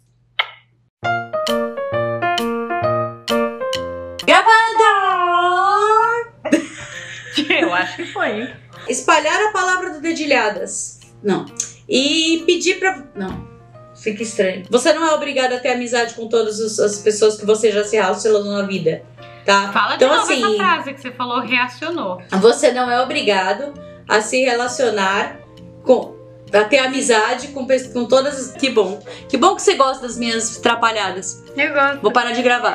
Gravador! 4.26 6.32
Eu 7.48 7.72
acho 7.72 7.96
que 7.96 8.12
foi. 8.12 8.40
hein? 8.40 8.54
espalhar 8.88 9.48
a 9.48 9.52
palavra 9.52 9.90
do 9.90 10.00
dedilhadas. 10.00 11.00
Não. 11.22 11.46
E 11.88 12.42
pedir 12.46 12.78
pra. 12.78 13.02
Não. 13.14 13.46
Fica 13.96 14.22
estranho. 14.22 14.64
Você 14.70 14.92
não 14.92 15.06
é 15.06 15.14
obrigado 15.14 15.54
a 15.54 15.58
ter 15.58 15.70
amizade 15.70 16.14
com 16.14 16.28
todas 16.28 16.78
as 16.78 16.98
pessoas 16.98 17.36
que 17.36 17.46
você 17.46 17.72
já 17.72 17.82
se 17.82 17.96
relacionou 17.96 18.44
na 18.44 18.62
vida. 18.62 19.02
Tá? 19.44 19.72
Fala 19.72 19.96
de 19.96 20.04
então, 20.04 20.08
novo 20.08 20.32
assim, 20.32 20.44
essa 20.44 20.56
frase 20.56 20.94
que 20.94 21.00
você 21.00 21.10
falou, 21.12 21.40
reacionou. 21.40 22.22
você 22.32 22.72
não 22.72 22.90
é 22.90 23.00
obrigado 23.00 23.72
a 24.08 24.20
se 24.20 24.42
relacionar 24.42 25.40
com. 25.82 26.14
A 26.52 26.62
ter 26.62 26.78
amizade 26.78 27.48
com, 27.48 27.66
com 27.92 28.04
todas 28.04 28.38
as. 28.38 28.52
Que 28.52 28.70
bom. 28.70 29.02
Que 29.28 29.36
bom 29.36 29.56
que 29.56 29.62
você 29.62 29.74
gosta 29.74 30.06
das 30.06 30.16
minhas 30.16 30.58
atrapalhadas. 30.58 31.42
Eu 31.56 31.72
gosto. 31.72 32.02
Vou 32.02 32.12
parar 32.12 32.32
de 32.32 32.42
gravar. 32.42 32.74